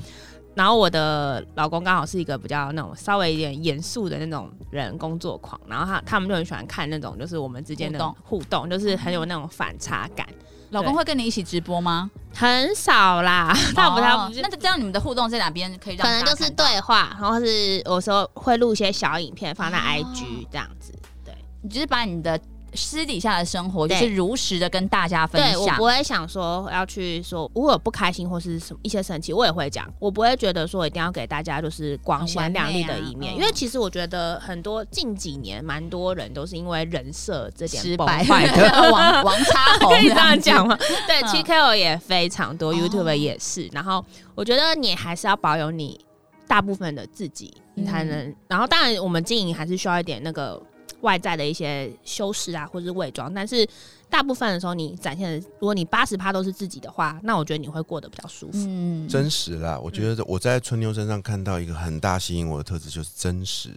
[0.59, 8.69] 然后我的老公刚好是一个比较那种稍微有点严肃的那种人，工作狂，然后他他们就很喜欢看那种就是我们之间的互动。
[8.69, 10.27] 就是很有那种反差感，
[10.71, 12.11] 老公会跟你一起直播吗？
[12.35, 20.93] 很少啦，他不他不是哦那这样你们的互动在哪边可以让可能就是对话，然后是有时候会录一些小影片放在哦 IG 这样子，
[21.25, 22.37] 对，你就是把你的
[22.75, 25.85] 私底下的生活，就是如实的跟大家分享对我不。
[25.85, 38.69] 会想说要去说，如果有不开心或是什么一些生气，我也会讲，我不会觉得说一定要给大家就是光鲜亮丽的一面，因为其实我觉得很多近几年蛮多人都是因为人设这点崩失败坏的。
[38.93, 40.77] 王王插红 可以这样讲吗？
[41.07, 43.69] 对，嗯其实 KOL 也非常多哦，YouTube 也是。
[43.73, 44.05] 然后
[44.35, 45.99] 我觉得你还是要保有你
[46.47, 48.37] 大部分的自己，你才嗯能。
[48.49, 50.61] 然后当然，我们经营还是需要一点那个
[51.03, 53.33] 外在的一些修饰啊，或者是伪装。
[53.33, 53.67] 但是
[54.09, 58.59] 大部分的时候，你展现的，如果你八十趴都是自己的话，那我觉得你会过得比较舒服。
[58.67, 59.79] 嗯，真实啦。
[59.79, 63.71] 我觉得我在春妞身上看到一个很大吸引我的特质，就是真实。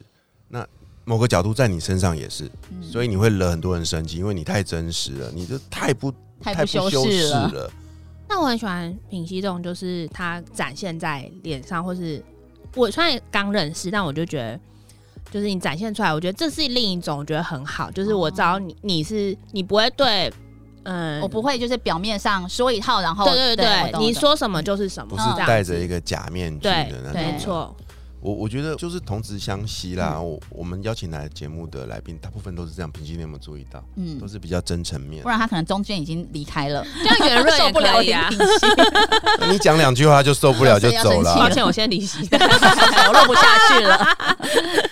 [0.47, 0.65] 那
[1.03, 7.47] 某个角度在你身上也是，嗯所以你会惹很多人生气，因为你太真实了，你就太不不太不修修饰了。
[7.49, 7.71] 了。
[8.29, 12.23] 那我很喜欢品熙这种，就是他展现在脸上，或是
[12.75, 14.59] 我虽然刚认识，但我就觉得，
[15.31, 17.89] 就是你展现出来，我觉得这是另一种，我觉得很好。
[17.89, 20.31] 就是我知道你你是你不会对，
[20.83, 27.39] 嗯，我不会就是表面上说一套，然后对对对，你说什么就是什么，不是这样戴着一个假面具的那种，没种。
[27.39, 27.75] 错，
[28.21, 30.19] 我我觉得就是同职相吸啦。
[30.19, 32.91] 我我们邀请来节目的来宾，大部分都是这样。
[32.91, 33.83] 平心，你有没有注意到？
[33.95, 35.29] 嗯都，是比较真诚面不。
[35.29, 38.29] 然他可能中间已经离开了， 这样圆润受也不了呀
[39.39, 39.49] 啊。
[39.51, 41.49] 你讲两句话就受不了 就走了抱。
[41.49, 42.19] 歉，我先离席。
[42.31, 44.07] 我录不下去了。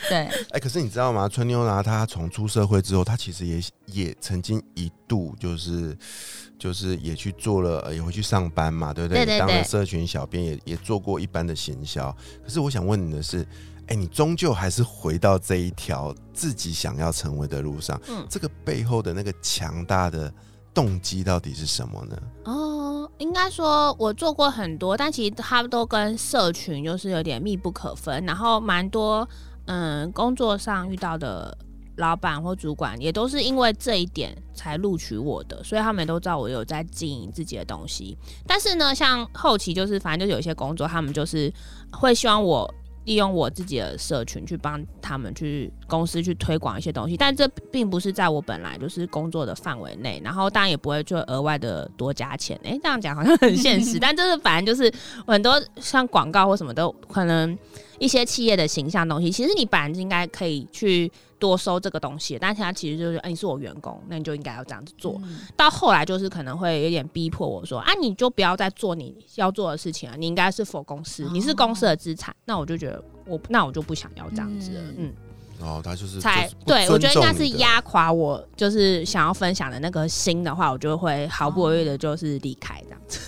[0.10, 0.18] 对，
[0.52, 1.30] 哎、可是你知道吗？
[1.30, 5.96] 春妞呢，她从出社会之后，她其实也也曾经一度就是
[6.60, 9.26] 就是也去做了，呃也回去上班嘛，对不对？
[9.26, 12.16] 对对当了社群小编，也也做过一般的行销。
[12.44, 13.48] 可是我想问你的是，
[13.88, 20.32] 哎、你终究还是回到这一条自己想要成为的路上，嗯这个背后的那个强大的
[20.74, 22.18] 动机到底是什么呢？
[22.44, 28.24] 哦，应该说我做过很多，但其实它都跟社群就是有点密不可分。
[28.26, 29.28] 然后蛮多
[29.66, 31.58] 嗯工作上遇到的
[32.00, 38.18] 老板或主管，也都是因为这一点才录取我的，所以他们也都知道我有在经营自己的东西。
[38.48, 41.54] 但是呢，像后期就是反正就有一些工作，他们就是
[41.92, 42.74] 会希望我。
[43.06, 52.60] 利用我自己的社群去帮他们去公司去推广一些东西，但这并不是在我本来就是工作的范围内，然后当然也不会就额外的多加钱。
[52.62, 54.94] 诶，这样讲好像很现实，但就是反正就是
[55.26, 57.58] 很多像广告或什么都可能
[58.00, 65.20] 一些企业的形象东西，其实你本来就应该可以去多收这个东西，但是他其实就是，哎、你是我员工，那你就应该要这样子做。
[65.24, 65.40] 嗯。
[65.56, 74.96] 到后来就是可能会有点逼迫我说啊，你就不要再做你要做的事情了，你应该是否公司，你是公司的资产，那我就觉得我那我就不想要这样子了，嗯。
[74.98, 75.14] 嗯，
[75.68, 83.20] 哦，他就是才就是对我觉得应该是压垮我，就是想要分享的那个心的话，我就会毫不犹豫的就是离开这样子。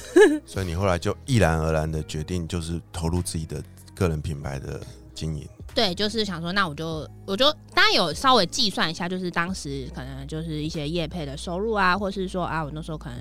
[0.46, 3.62] 所以你后来就毅然而然的决定，就是投入自己的
[3.96, 4.80] 个人品牌的
[5.14, 5.48] 经营。
[5.74, 13.18] 对，就是想说，那我就我就当然有稍微计算一下，就是当时可能就是一些业配的收入啊，或是说啊，我那时候可能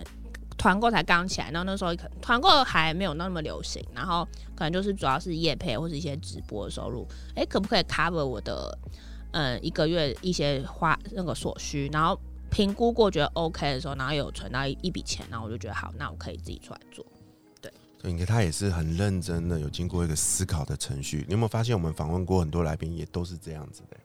[0.59, 7.06] 团购才刚起来，然后那时候可团购还没有那么流行，然后可能就是主要是业配或是一些直播的收入，
[7.37, 8.76] 哎，可不可以 cover 我的
[9.30, 12.18] 嗯一个月一些花那个所需，然后
[12.50, 17.06] 评估过觉得 OK 的时候，然后有存到一一笔钱，然后我就觉得好，那我可以自己出来做。
[18.02, 21.24] 对，你看他也是很认真的，有经过一个思考的程序。
[21.28, 23.96] 你有没有发现，我们访问过很多来宾，也都是这样子的，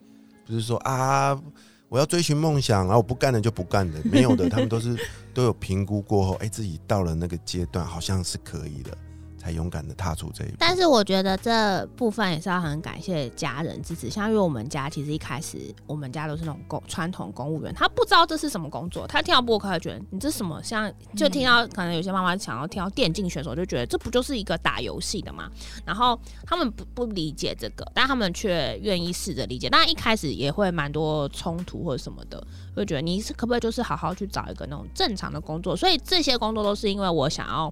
[0.45, 1.41] 不是说啊，
[1.87, 4.97] 我要追寻梦想，然后我不干了就不干了，没有的，他们都是
[5.33, 8.97] 都有评估过后，哎、自己到了那个阶段，好像是可以的，
[9.45, 10.55] 才勇敢的踏出这一步。
[10.57, 25.47] 但是我觉得这部分也是要很感谢家人支持，像因为我们家其实一开始我们家都是那种公传统公务员，他不知道这是什么工作，他听到播客他觉得你这什么，像就听到可能有些妈妈想要听到电竞选手，就觉得这不就是一个打游戏的嘛，
[25.85, 32.43] 然后他们不不理解这个，但他们却愿意试着理解，当然一开始也会蛮多冲突或者什么的，
[32.75, 37.71] 会觉得你是可不可以就是好好去找一个那种正常的工作，所以这些工作都是因为我想要。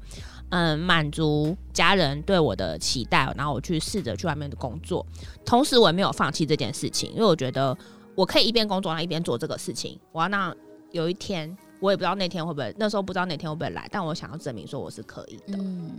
[0.55, 5.03] 嗯，满足家人对我的期待，然后我去试着去外面的工作，
[5.43, 7.75] 同时我也没有放弃这件事情，因为我觉得
[8.13, 9.99] 我可以一边工作，然后一边做这个事情。
[10.11, 10.55] 我要让
[10.91, 15.57] 有一天，我也不知道那天会不会，那时候不知道那天会不会来，但我想要证明说我是可以的。
[15.57, 15.91] 嗯，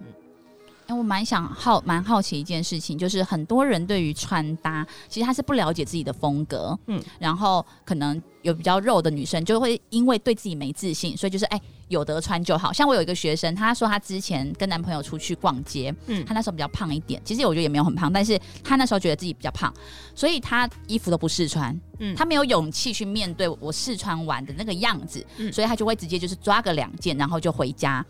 [0.87, 12.73] 哎、我蛮想好蛮好奇一件事情，就是很多人对于穿搭，其实他是不了解自己的风格，嗯嗯，然后可能有比较肉的女生就会因为对自己没自信，所以就是哎、有得穿就好。
[12.73, 19.73] 像我有一个学生，她说她之前跟男朋友出去逛街，嗯她那时候比较胖一点，其实我觉得也没有很胖，但是她那时候觉得自己比较胖，
[20.15, 28.05] 所以她衣服都不试穿，嗯他没有勇气去面对我试穿完的那个样子，嗯所以他就会直接就是抓个两件，然后就回家。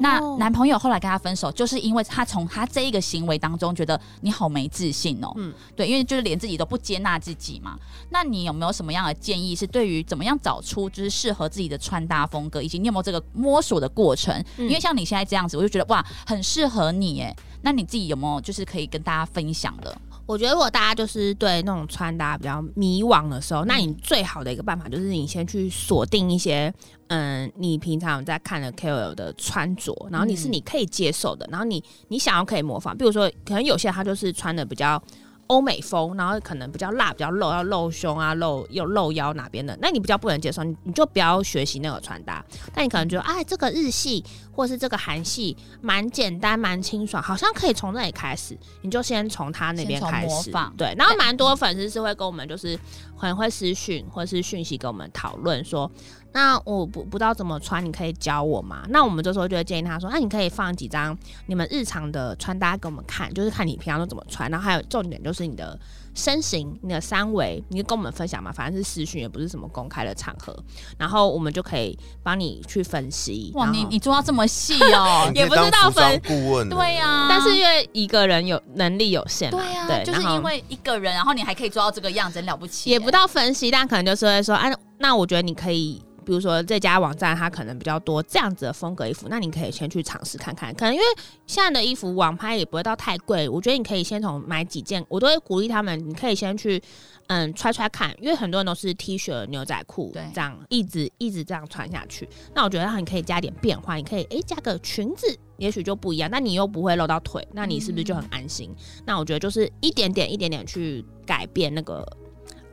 [0.00, 7.78] 那哦男朋友后来跟他分手，就是因为他从他这一个行为当中觉得你好没自信哦，嗯对，因为就是连自己都不接纳自己嘛。
[8.10, 14.34] 那你有没有什么样的建议，是对于怎么样找出就是适合自己的穿搭风格，以及你有没有这个摸索的过程？
[14.58, 17.34] 嗯因为像你现在这样子，我就觉得哇，很适合你哎。
[17.62, 19.96] 那你自己有没有就是可以跟大家分享的？
[20.26, 26.72] 我觉得如果大家就是对那种穿搭比较迷惘的时候，那你最好的一个办法就是你先去锁定一些，
[27.08, 35.02] 嗯，你平常在看的 KOL 的穿着，然后你是嗯你可以接受的，然后你你想要可以模仿，比如说可能有些他就是穿的比较。
[35.46, 42.44] 欧美风，然后可能比较辣、比较露，要露胸啊、露又露腰哪边的，那你比较不能接受，你你就不要学习那个穿搭。
[42.72, 50.28] 但你可能觉得，哎，这个日系或是这个韩系蛮简单、蛮清爽，好像可以从那里开始，你就先从他那边开始。
[50.28, 50.74] 模仿。
[50.76, 52.78] 对，然后蛮多粉丝是会跟我们就是
[53.16, 55.90] 很会私讯或是讯息跟我们讨论说，
[56.34, 58.84] 那我不不知道怎么穿，你可以教我吗？
[58.88, 61.16] 那我们这时候就会建议他说，那你可以放几张
[61.46, 65.78] 你们日常的穿搭给我们看，就是看你平常都怎么穿，然后还有重点就是你的
[66.12, 70.52] 身形、你的三围，你就跟我们分享嘛，反正是私讯，也不是什么公开的场合，
[70.98, 73.52] 然后我们就可以帮你去分析。
[73.54, 82.94] 哇，你你做到这么细哦 你，也不是可以当服到分顾问，对呀、 但是因为一个人有能力有限嘛，对呀、对，就是因为一个人，然后你还可以做到这个样子，很了不起耶。
[82.94, 84.68] 也不到分析，但可能就是会说，啊，
[84.98, 90.74] 那我觉得你可以，比如说这家网站它可能比较多这样子的风格衣服，那你可以先去尝试看看。
[90.74, 91.04] 可能因为
[91.46, 96.82] 现在的衣服网拍也不会到太贵，我觉得你可以先从买几件，我都会鼓励他们，你可以先去
[97.28, 102.28] 嗯穿穿看，因为很多人都是 T 恤、牛仔裤对这样一直一直这样穿下去。
[102.54, 105.38] 那我觉得你可以加点变化，你可以诶加个裙子。
[105.56, 108.74] 也许就不一样，那你又不会露到腿，那你是不是就很安心？
[109.06, 112.04] 那我觉得就是一点点、一点点去改变那个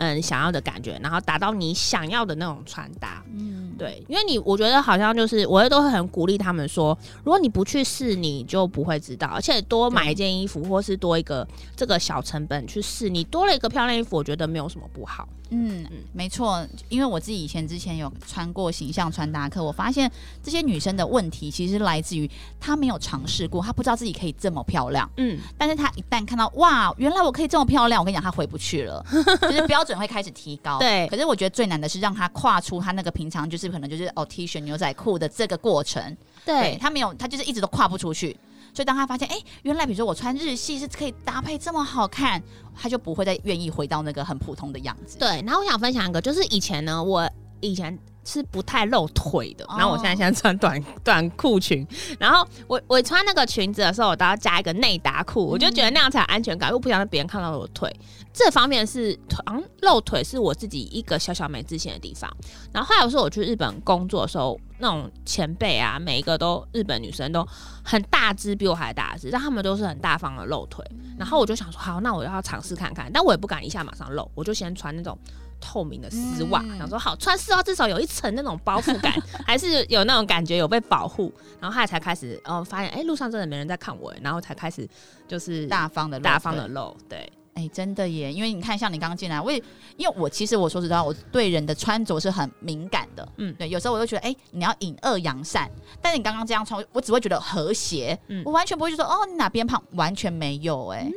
[0.02, 3.24] 嗯想要的感觉，然后达到你想要的那种穿搭。
[3.32, 9.28] 嗯，对，因为你我觉得好像就是我都会很鼓励他们说，如果你不去试，你就不会知道。
[9.28, 15.30] 而且多买一件衣服，或是多一个这个小成本去试，你多了一个漂亮衣服，我觉得没有什么不好。
[15.52, 22.30] 嗯嗯，没错，因为我自己以前之前有穿过形象穿搭课，我发现这些女生的问题其实来自于
[22.60, 25.10] 她没有尝试过，她不知道自己可以这么漂亮。
[25.18, 29.06] 嗯，但是她一旦看到哇，原来我可以这么漂亮，我跟你讲，她回不去了，
[29.42, 30.80] 就是标准会开始提高。
[30.80, 36.16] 对可是我觉得最难的是让她跨出她那个平常就是可能就是哦 T 恤牛仔裤的这个过程。
[36.46, 38.36] 对，她没有，她就是一直都跨不出去。
[38.74, 42.42] 所以当他发现，哎、原来比如说我穿日系是可以搭配这么好看，
[42.76, 45.18] 他就不会再愿意回到那个很普通的样子。
[45.18, 45.28] 对。
[45.46, 49.76] 然后我想分享一个，就是以前呢，我以前是不太露腿的，哦。
[49.78, 51.86] 然后我现在现在穿短 短裤裙，
[52.20, 57.94] 然后我我穿那个裙子的时候，我都要加一个内搭裤，我就觉得那样才有安全感，我不想让别人看到我的腿。
[58.34, 62.32] 这方面是腿、嗯露腿是我自己一个小小没自信的地方。
[62.72, 67.46] 然后后来我说我去日本工作的时候，那种前辈啊，每一个都日本女生都
[67.84, 70.86] 很大只，比我还大只，但他们都是很大方的露腿。
[71.18, 75.18] 然后我就想说，好，那我要尝试看看，但我也不敢一下马上露，我就先穿那种
[75.62, 76.78] 透明的丝袜，嗯。
[76.78, 79.14] 想说好穿丝袜至少有一层那种包覆感，
[79.48, 81.32] 还是有那种感觉有被保护。
[81.62, 84.86] 然后后来才开始，哦，发现哎、路上真的没人在看我，然后才开始
[85.28, 88.34] 就是大方的大方的露，对，哎、真的耶！
[88.34, 89.62] 因为你看，像你刚刚进来，我也
[89.98, 93.24] 因为我其实我说实话，我对人的穿着是很敏感的。
[93.38, 93.52] 嗯。
[93.52, 95.70] 嗯，对，有时候我就觉得，哎、你要隐恶扬善，
[96.02, 98.42] 但是你刚刚这样穿，我只会觉得和谐，嗯。
[98.46, 101.08] 我完全不会就说，哦，你哪边胖，完全没有、哎、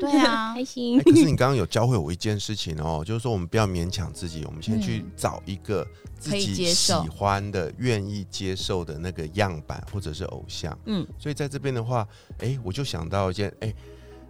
[0.00, 5.86] 对啊开，心哎，可是你刚刚有教会我一件事情哦，就是说我们不要勉强自己，我们先去嗯找一个
[6.18, 10.76] 自己喜欢的、愿意接受的那个样板或者是偶像。
[10.86, 12.06] 嗯，所以在这边的话，
[12.38, 13.72] 哎，我就想到一件，哎，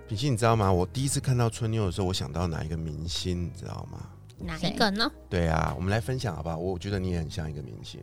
[0.08, 0.72] 品熙，你知道吗？
[0.72, 4.00] 我第一次看到春妞的时候，我想到哪一个明星，你知道吗？
[4.42, 5.10] 哪一个呢？
[5.28, 6.56] 对啊，我们来分享好不好？
[6.56, 8.00] 我觉得你也很像一个明星。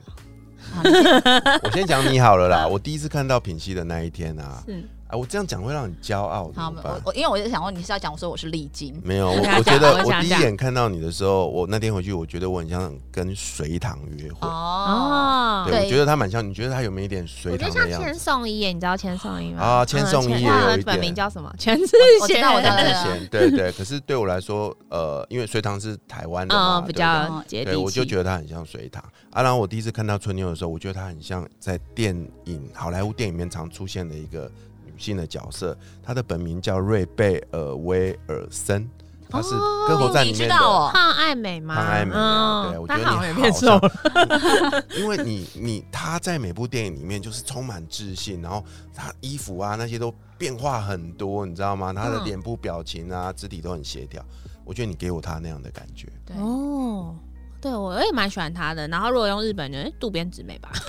[0.72, 0.82] 好
[1.64, 2.68] 我先讲你好了啦。
[2.68, 4.64] 我第一次看到品熙的那一天啊，
[5.10, 7.02] 是啊，我这样讲会让你骄傲，好，我？
[7.06, 14.48] 我因为我就想问你是要讲我说我是丽晶，没有，我 我觉得我第一眼看到你的时候，我那天回去，我觉得我很像跟隋唐约会。
[14.48, 16.48] 哦，对，对我觉得他蛮像。
[16.48, 18.20] 你觉得他有没有一点隋我觉得像千唐的样子？
[18.20, 19.62] 颂伊耶，你知道千颂伊吗？
[19.62, 21.54] 啊千颂伊耶有一点他的本名叫什么？
[21.58, 22.42] 全智我知贤。
[22.42, 29.04] 道我知道之对啊前对对，可是对我来说，呃，因为隋唐是台湾的嘛，嗯，比较接地我就觉得他很像隋唐。
[29.32, 34.67] 啊，然后我第一次看到春妞的时候，我觉得他很像在电影好莱坞电影里面常出现的一个女
[34.98, 35.78] 性的角色。
[36.04, 38.90] 她的本名叫瑞贝尔威尔森，
[39.30, 41.76] 他是哦歌喉战里面的胖爱美吗？
[41.76, 44.84] 胖爱美嗯对我觉得你好变瘦像了。
[44.98, 51.92] 因为你你她在每部电影里面就是充满自信，然后他衣服啊那些都变化很多，你知道吗？
[51.94, 54.24] 他的嗯脸部表情啊、肢体都很协调。
[54.64, 56.08] 我觉得你给我他那样的感觉。
[56.26, 57.16] 对，哦，
[57.60, 58.88] 对我也蛮喜欢她的。
[58.88, 60.70] 然后如果用日本人，渡边直美吧，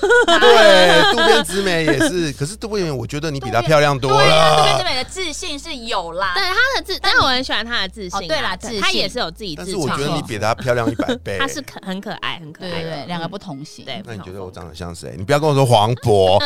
[0.40, 4.84] 对， 渡边直美也是，可是渡边我觉得你比她漂亮多对啊，渡边直。
[4.84, 8.22] 美的自信是有啦，对她的自，但我很喜欢她的自信啊。
[8.22, 10.22] 哦对啦自信她也是有自己但是我觉得你。
[10.28, 11.38] 比她漂亮一百 倍。
[11.38, 13.82] 她是可很可爱，很可爱，对对对，两个嗯不同型。
[13.86, 14.02] 对。
[14.04, 15.14] 那你觉得我长得像谁？
[15.16, 16.38] 你不要跟我说黄渤，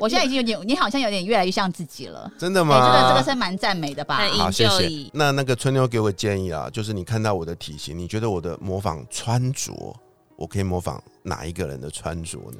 [0.00, 2.28] 我现在已经有点，你好像有点越来越像自己了。
[2.28, 2.74] 哎，真的吗？
[2.80, 4.16] 这个这个是蛮赞美的吧？
[4.32, 4.90] 好，谢谢。
[5.12, 9.94] 那那个春妞给我建议啊，就是你看到我的体型，你觉得我的模仿穿着，
[10.36, 12.58] 我可以模仿哪一个人的穿着呢？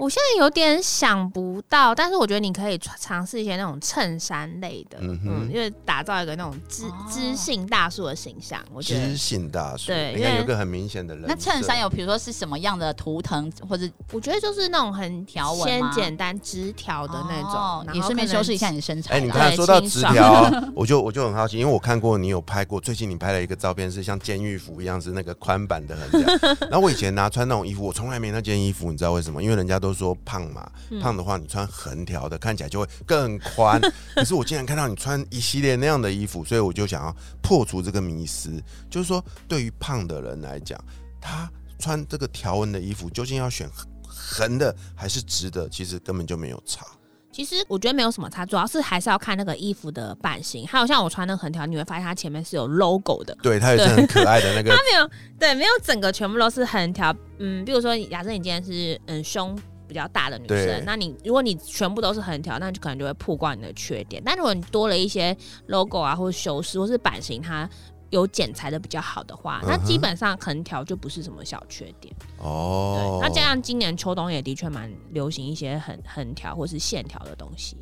[0.00, 11.26] 我现在有点想不到，但是我觉得你可以尝尝试一些那种衬衫类的，嗯嗯哼因为打造一个那种知哦知性大叔的形象，我觉得知，性大叔，对因为有一个很明显的人。
[11.28, 19.24] 那衬衫有比如说是什么样的图腾，或者我觉得就是那种很条纹先简单直条的那种，哦也然后顺便修饰一下你的身材哎、啦。
[19.26, 26.34] 你看对说到直条， 我就我就很好奇，因为我看过你有拍过，最近你拍了一个照片是像监狱服一样，是那个宽版的横条。
[26.70, 29.42] 然后我以前拿穿那种衣服，我从来没那件衣服，你知道为什么？
[29.42, 33.80] 因为人家都说胖嘛，嗯胖的话你穿横条的看起来就会更宽。
[34.14, 40.78] 可是我竟然看到你穿一系列那样的衣服，所以我就想要破除这个迷思，就是说对于胖的人来讲，
[41.20, 43.68] 他穿这个条纹的衣服究竟要选
[44.06, 46.84] 横的还是直的，其实根本就没有差。
[47.32, 53.34] 其实我觉得没有什么差，主要是还是要看那个衣服的版型，还有像我穿那个横条，你会发现它前面是有 logo 的。
[53.40, 57.14] 对，它也是很可爱的那个它 没有对，没有整个全部都是横条。
[57.38, 59.56] 嗯，比如说，假设你今天是嗯胸
[59.90, 64.22] 比较大的女生，那你如果你全部都是横条，那就可能就会曝光你的缺点。
[64.24, 65.36] 但如果你多了一些
[65.66, 67.68] logo 啊，或者修饰，或是版型，它
[68.10, 72.14] 有剪裁的比较好的话，那基本上横条就不是什么小缺点。
[72.38, 73.28] 哦对，。
[73.28, 77.76] 那加上今年秋冬也的确蛮流行一些横横条或是线条的东西。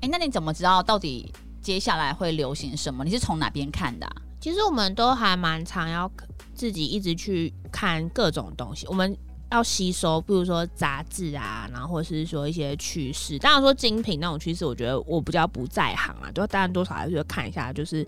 [0.00, 1.32] 哎，那你怎么知道到底
[1.62, 3.04] 接下来会流行什么？
[3.04, 4.12] 你是从哪边看的啊？
[4.40, 6.10] 其实我们都还蛮常要
[6.54, 9.16] 自己一直去看各种东西，我们
[9.50, 13.38] 要吸收，比如说杂志啊，然后或是说一些趋势。
[13.38, 18.06] 当然说精品那种趋势，我觉得我比较不在行啊，就当然多少还是会看一下，就是。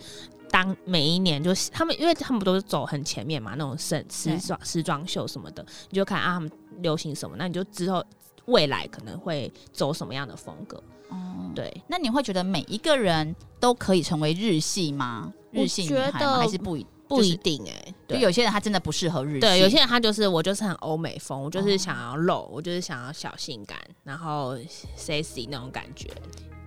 [0.51, 8.03] 当每一年就是他们，因为他们都是走很前面嘛，那种时时装时装秀什么的，你就看啊他们流行什么，那你就之后
[8.47, 10.83] 未来可能会走什么样的风格。
[11.11, 15.31] 哦，对，那你会觉得每一个人都可以成为日系吗？
[15.51, 16.87] 日系女孩吗还是不一？
[17.09, 24.57] 不一定哎、对就有些人他真的不适合日系，对，有些人他就是我就是很欧美风，我就是哦想要露，我就是想要小性感，然后
[24.97, 26.09] sexy 那种感觉。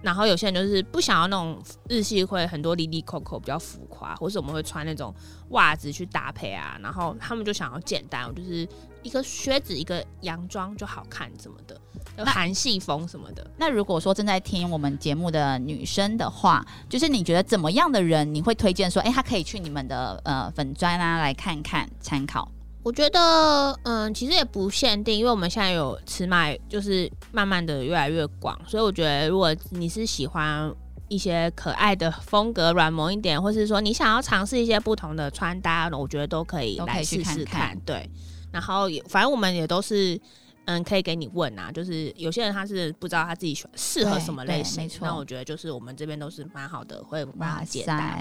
[0.02, 5.14] 然后有些人就是不想要那种日系会很多 Lily Coco 比较浮夸，或是我们会穿那种
[5.50, 6.76] 袜子去搭配啊。
[6.82, 8.68] 然后他们就想要简单，我就是
[9.04, 11.80] 一个靴子一个洋装就好看什么的，
[12.26, 13.46] 韩系风什么的。
[13.58, 22.52] 那如果说正在听我们节目的女生的话，就是你觉得怎么样的人你会推荐说，哎、她可以去你们的呃粉砖啊来看看参考？
[22.84, 30.74] 我觉得，嗯，其实也不限定，因为我们现在有尺码，就是慢慢的越来越广，所以我觉得，如果你是喜欢
[31.08, 37.68] 一些可爱的风格、软萌一点，或是说你想要尝试一些不同的穿搭，我觉得都可以来去试试看。
[37.70, 38.10] 看对，
[38.52, 40.20] 然后也反正我们也都是。
[40.66, 48.20] 嗯，可以给你问啊，就是有些人他是不知道他自己喜欢适合什么类型没，错那我觉得就是我们这边都是蛮好的，会帮他解答。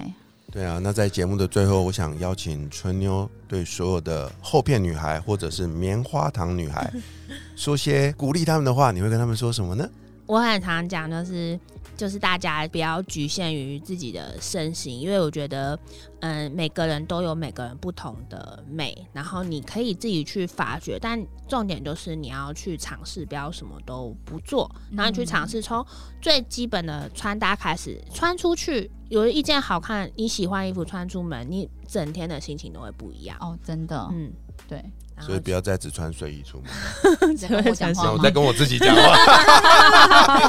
[0.50, 6.92] 对啊，那在节目的最后，我想邀请春妞对所有的厚片女孩或者是棉花糖女孩
[7.54, 9.88] 说些鼓励他们的话，你会跟他们说什么呢？
[10.26, 11.58] 我很常讲，就是
[12.00, 15.78] 就是大家不要局限于自己的身形，因为我觉得，
[16.20, 25.84] 嗯，每个人都有每个人不同的美，然后你可以自己去发掘，但重点就是你要去尝试，不要什么都不做，然后你去尝试从
[26.22, 33.36] 最基本的穿搭开始，穿出去有一件好看你喜欢衣服穿出门，你整天的心情都会不一样。
[33.42, 34.32] 哦，真的，嗯，
[34.66, 34.82] 对，
[35.20, 37.36] 所以不要再只穿睡衣出门。
[37.36, 38.30] 在跟我讲话吗那我在？
[38.30, 39.16] 跟我自己讲话。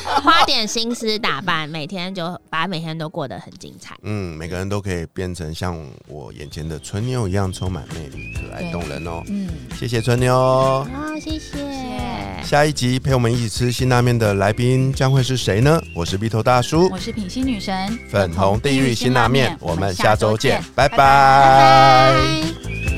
[0.22, 3.96] 花点心思打扮，每天就把每天都过得很精彩。
[4.04, 9.22] 嗯，每个人都可以变成像我眼前的春妞一样充满魅力、可爱对动人哦。
[9.28, 10.34] 嗯，谢谢春妞。
[10.34, 10.88] 好，
[11.20, 11.58] 谢谢。
[12.44, 15.80] 下一集陪我们一起吃辛拉面的来宾将会是谁呢？
[15.96, 22.91] 我是鼻头大叔，我是品心女神，粉红地狱辛拉面，我们下周见，拜拜拜拜